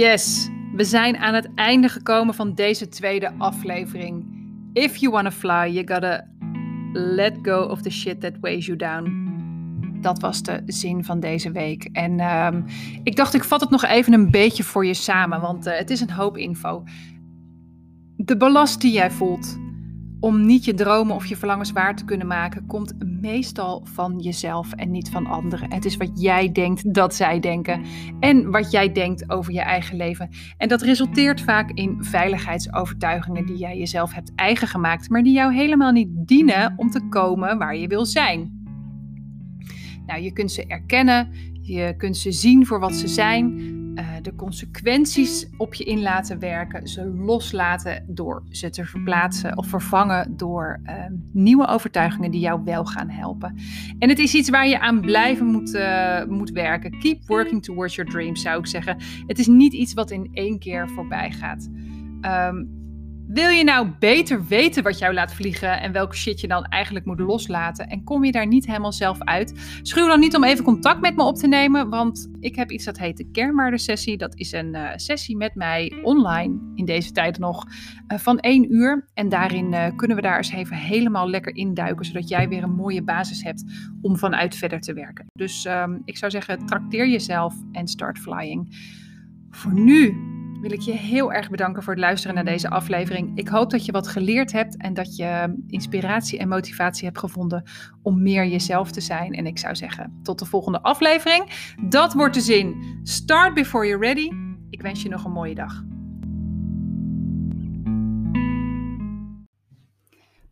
Yes, 0.00 0.48
we 0.72 0.84
zijn 0.84 1.16
aan 1.16 1.34
het 1.34 1.48
einde 1.54 1.88
gekomen 1.88 2.34
van 2.34 2.54
deze 2.54 2.88
tweede 2.88 3.32
aflevering. 3.38 4.24
If 4.72 4.96
you 4.96 5.12
wanna 5.12 5.30
fly, 5.30 5.70
you 5.72 5.86
gotta 5.86 6.26
let 6.92 7.38
go 7.42 7.62
of 7.62 7.82
the 7.82 7.90
shit 7.90 8.20
that 8.20 8.32
weighs 8.40 8.66
you 8.66 8.78
down. 8.78 9.28
Dat 10.00 10.20
was 10.20 10.42
de 10.42 10.62
zin 10.66 11.04
van 11.04 11.20
deze 11.20 11.50
week. 11.50 11.88
En 11.92 12.20
um, 12.20 12.64
ik 13.02 13.16
dacht, 13.16 13.34
ik 13.34 13.44
vat 13.44 13.60
het 13.60 13.70
nog 13.70 13.84
even 13.84 14.12
een 14.12 14.30
beetje 14.30 14.62
voor 14.62 14.86
je 14.86 14.94
samen, 14.94 15.40
want 15.40 15.66
uh, 15.66 15.76
het 15.76 15.90
is 15.90 16.00
een 16.00 16.10
hoop 16.10 16.36
info. 16.36 16.84
De 18.16 18.36
ballast 18.36 18.80
die 18.80 18.92
jij 18.92 19.10
voelt 19.10 19.58
om 20.20 20.46
niet 20.46 20.64
je 20.64 20.74
dromen 20.74 21.14
of 21.14 21.26
je 21.26 21.36
verlangens 21.36 21.72
waar 21.72 21.96
te 21.96 22.04
kunnen 22.04 22.26
maken, 22.26 22.66
komt 22.66 22.94
meestal 23.20 23.86
van 23.92 24.18
jezelf 24.18 24.72
en 24.72 24.90
niet 24.90 25.10
van 25.10 25.26
anderen. 25.26 25.72
Het 25.72 25.84
is 25.84 25.96
wat 25.96 26.10
jij 26.14 26.52
denkt 26.52 26.94
dat 26.94 27.14
zij 27.14 27.40
denken 27.40 27.82
en 28.20 28.50
wat 28.50 28.70
jij 28.70 28.92
denkt 28.92 29.30
over 29.30 29.52
je 29.52 29.60
eigen 29.60 29.96
leven. 29.96 30.30
En 30.56 30.68
dat 30.68 30.82
resulteert 30.82 31.40
vaak 31.40 31.70
in 31.70 31.96
veiligheidsovertuigingen 32.04 33.46
die 33.46 33.56
jij 33.56 33.78
jezelf 33.78 34.12
hebt 34.12 34.32
eigen 34.34 34.68
gemaakt, 34.68 35.10
maar 35.10 35.22
die 35.22 35.32
jou 35.32 35.54
helemaal 35.54 35.92
niet 35.92 36.08
dienen 36.12 36.74
om 36.76 36.90
te 36.90 37.08
komen 37.08 37.58
waar 37.58 37.76
je 37.76 37.88
wil 37.88 38.06
zijn. 38.06 38.58
Nou, 40.06 40.22
je 40.22 40.32
kunt 40.32 40.52
ze 40.52 40.66
erkennen, 40.66 41.28
je 41.60 41.94
kunt 41.96 42.16
ze 42.16 42.32
zien 42.32 42.66
voor 42.66 42.80
wat 42.80 42.94
ze 42.94 43.08
zijn, 43.08 43.78
uh, 44.00 44.06
de 44.22 44.34
consequenties 44.34 45.48
op 45.56 45.74
je 45.74 45.84
in 45.84 46.02
laten 46.02 46.38
werken, 46.38 46.88
ze 46.88 47.04
loslaten 47.04 48.04
door 48.08 48.42
ze 48.48 48.70
te 48.70 48.84
verplaatsen 48.84 49.58
of 49.58 49.66
vervangen 49.66 50.36
door 50.36 50.80
uh, 50.86 50.94
nieuwe 51.32 51.66
overtuigingen 51.66 52.30
die 52.30 52.40
jou 52.40 52.60
wel 52.64 52.84
gaan 52.84 53.08
helpen. 53.08 53.56
En 53.98 54.08
het 54.08 54.18
is 54.18 54.34
iets 54.34 54.48
waar 54.48 54.68
je 54.68 54.80
aan 54.80 55.00
blijven 55.00 55.46
moet, 55.46 55.74
uh, 55.74 56.24
moet 56.24 56.50
werken. 56.50 56.98
Keep 56.98 57.26
working 57.26 57.62
towards 57.62 57.94
your 57.94 58.10
dreams, 58.10 58.42
zou 58.42 58.58
ik 58.58 58.66
zeggen. 58.66 58.96
Het 59.26 59.38
is 59.38 59.46
niet 59.46 59.72
iets 59.72 59.94
wat 59.94 60.10
in 60.10 60.30
één 60.32 60.58
keer 60.58 60.88
voorbij 60.88 61.30
gaat. 61.30 61.68
Um, 62.22 62.79
wil 63.32 63.48
je 63.48 63.64
nou 63.64 63.88
beter 63.98 64.46
weten 64.46 64.82
wat 64.82 64.98
jou 64.98 65.14
laat 65.14 65.34
vliegen 65.34 65.80
en 65.80 65.92
welke 65.92 66.16
shit 66.16 66.40
je 66.40 66.48
dan 66.48 66.64
eigenlijk 66.64 67.04
moet 67.04 67.20
loslaten 67.20 67.88
en 67.88 68.04
kom 68.04 68.24
je 68.24 68.32
daar 68.32 68.46
niet 68.46 68.66
helemaal 68.66 68.92
zelf 68.92 69.20
uit? 69.20 69.78
Schuw 69.82 70.06
dan 70.06 70.20
niet 70.20 70.36
om 70.36 70.44
even 70.44 70.64
contact 70.64 71.00
met 71.00 71.16
me 71.16 71.22
op 71.22 71.36
te 71.36 71.48
nemen, 71.48 71.88
want 71.88 72.30
ik 72.40 72.56
heb 72.56 72.70
iets 72.70 72.84
dat 72.84 72.98
heet 72.98 73.16
de 73.16 73.30
kernwaardesessie. 73.30 74.16
Dat 74.16 74.38
is 74.38 74.52
een 74.52 74.74
uh, 74.74 74.88
sessie 74.94 75.36
met 75.36 75.54
mij 75.54 75.92
online 76.02 76.58
in 76.74 76.84
deze 76.84 77.12
tijd 77.12 77.38
nog 77.38 77.64
uh, 77.66 78.18
van 78.18 78.38
één 78.38 78.74
uur. 78.74 79.08
En 79.14 79.28
daarin 79.28 79.72
uh, 79.72 79.86
kunnen 79.96 80.16
we 80.16 80.22
daar 80.22 80.36
eens 80.36 80.52
even 80.52 80.76
helemaal 80.76 81.30
lekker 81.30 81.54
induiken, 81.54 82.04
zodat 82.04 82.28
jij 82.28 82.48
weer 82.48 82.62
een 82.62 82.74
mooie 82.74 83.02
basis 83.02 83.42
hebt 83.42 83.64
om 84.02 84.16
vanuit 84.16 84.54
verder 84.54 84.80
te 84.80 84.92
werken. 84.92 85.26
Dus 85.32 85.64
um, 85.64 86.02
ik 86.04 86.16
zou 86.16 86.30
zeggen, 86.30 86.66
trakteer 86.66 87.08
jezelf 87.08 87.54
en 87.72 87.88
start 87.88 88.18
flying. 88.18 88.88
Voor 89.50 89.72
nu 89.72 90.16
wil 90.60 90.72
ik 90.72 90.80
je 90.80 90.92
heel 90.92 91.32
erg 91.32 91.50
bedanken 91.50 91.82
voor 91.82 91.92
het 91.92 92.02
luisteren 92.02 92.34
naar 92.34 92.44
deze 92.44 92.70
aflevering. 92.70 93.30
Ik 93.34 93.48
hoop 93.48 93.70
dat 93.70 93.84
je 93.84 93.92
wat 93.92 94.08
geleerd 94.08 94.52
hebt 94.52 94.76
en 94.76 94.94
dat 94.94 95.16
je 95.16 95.62
inspiratie 95.66 96.38
en 96.38 96.48
motivatie 96.48 97.04
hebt 97.04 97.18
gevonden 97.18 97.62
om 98.02 98.22
meer 98.22 98.46
jezelf 98.46 98.90
te 98.90 99.00
zijn. 99.00 99.32
En 99.32 99.46
ik 99.46 99.58
zou 99.58 99.76
zeggen, 99.76 100.20
tot 100.22 100.38
de 100.38 100.44
volgende 100.44 100.82
aflevering. 100.82 101.74
Dat 101.88 102.12
wordt 102.12 102.34
de 102.34 102.40
zin. 102.40 102.98
Start 103.02 103.54
before 103.54 103.86
you're 103.86 104.06
ready. 104.06 104.30
Ik 104.70 104.82
wens 104.82 105.02
je 105.02 105.08
nog 105.08 105.24
een 105.24 105.32
mooie 105.32 105.54
dag. 105.54 105.82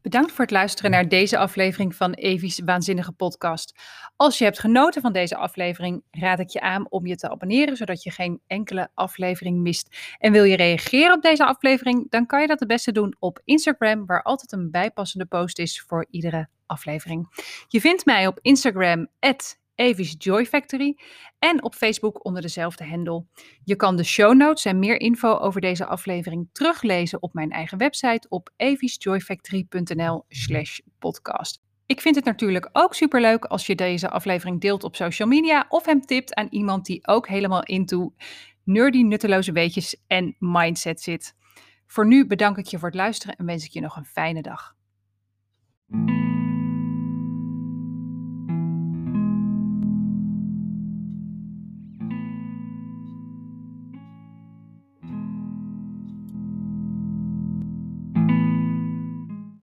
Bedankt 0.09 0.33
voor 0.33 0.45
het 0.45 0.51
luisteren 0.51 0.91
naar 0.91 1.09
deze 1.09 1.39
aflevering 1.39 1.95
van 1.95 2.13
Evie's 2.13 2.61
Waanzinnige 2.65 3.13
Podcast. 3.13 3.79
Als 4.17 4.39
je 4.39 4.45
hebt 4.45 4.59
genoten 4.59 5.03
van 5.03 5.13
deze 5.13 5.37
aflevering, 5.37 6.03
raad 6.11 6.39
ik 6.39 6.49
je 6.49 6.61
aan 6.61 6.91
om 6.91 7.07
je 7.07 7.17
te 7.17 7.31
abonneren, 7.31 7.77
zodat 7.77 8.03
je 8.03 8.11
geen 8.11 8.41
enkele 8.47 8.89
aflevering 8.95 9.59
mist. 9.59 10.17
En 10.19 10.33
wil 10.33 10.45
je 10.45 10.57
reageren 10.57 11.13
op 11.13 11.23
deze 11.23 11.47
aflevering, 11.47 12.11
dan 12.11 12.27
kan 12.27 12.41
je 12.41 12.47
dat 12.47 12.59
het 12.59 12.69
beste 12.69 12.93
doen 12.93 13.17
op 13.19 13.41
Instagram, 13.45 14.07
waar 14.07 14.23
altijd 14.23 14.53
een 14.53 14.71
bijpassende 14.71 15.27
post 15.27 15.59
is 15.59 15.83
voor 15.87 16.07
iedere 16.11 16.49
aflevering. 16.67 17.29
Je 17.69 17.81
vindt 17.81 18.05
mij 18.05 18.27
op 18.27 18.39
Instagram, 18.43 19.09
Evis 19.79 20.15
Joy 20.19 20.47
Factory 20.47 20.99
en 21.39 21.63
op 21.63 21.75
Facebook 21.75 22.25
onder 22.25 22.43
dezelfde 22.43 22.85
hendel. 22.85 23.29
Je 23.65 23.77
kan 23.77 23.97
de 23.97 24.05
show 24.05 24.35
notes 24.35 24.65
en 24.65 24.79
meer 24.79 25.01
info 25.01 25.37
over 25.37 25.61
deze 25.61 25.87
aflevering 25.87 26.49
teruglezen 26.53 27.23
op 27.23 27.35
mijn 27.35 27.51
eigen 27.51 27.79
website 27.79 28.29
op 28.29 28.51
evisjoyfactory.nl 28.57 30.25
slash 30.29 30.79
podcast. 30.99 31.61
Ik 31.87 32.01
vind 32.01 32.15
het 32.15 32.25
natuurlijk 32.25 32.69
ook 32.73 32.95
superleuk 32.95 33.45
als 33.45 33.67
je 33.67 33.75
deze 33.75 34.11
aflevering 34.11 34.61
deelt 34.61 34.85
op 34.85 34.97
social 34.97 35.29
media 35.29 35.67
of 35.69 35.87
hem 35.87 36.01
tipt 36.01 36.35
aan 36.35 36.49
iemand 36.51 36.87
die 36.87 37.07
ook 37.07 37.29
helemaal 37.29 37.63
into 37.63 38.15
nerdy 38.65 39.03
nutteloze 39.03 39.53
weetjes 39.53 40.03
en 40.07 40.37
mindset 40.39 41.01
zit. 41.01 41.35
Voor 41.87 42.07
nu 42.07 42.27
bedank 42.27 42.57
ik 42.57 42.67
je 42.67 42.79
voor 42.79 42.89
het 42.89 42.97
luisteren 42.97 43.37
en 43.37 43.47
wens 43.47 43.65
ik 43.65 43.71
je 43.71 43.81
nog 43.81 43.97
een 43.97 44.05
fijne 44.05 44.43
dag. 44.43 44.77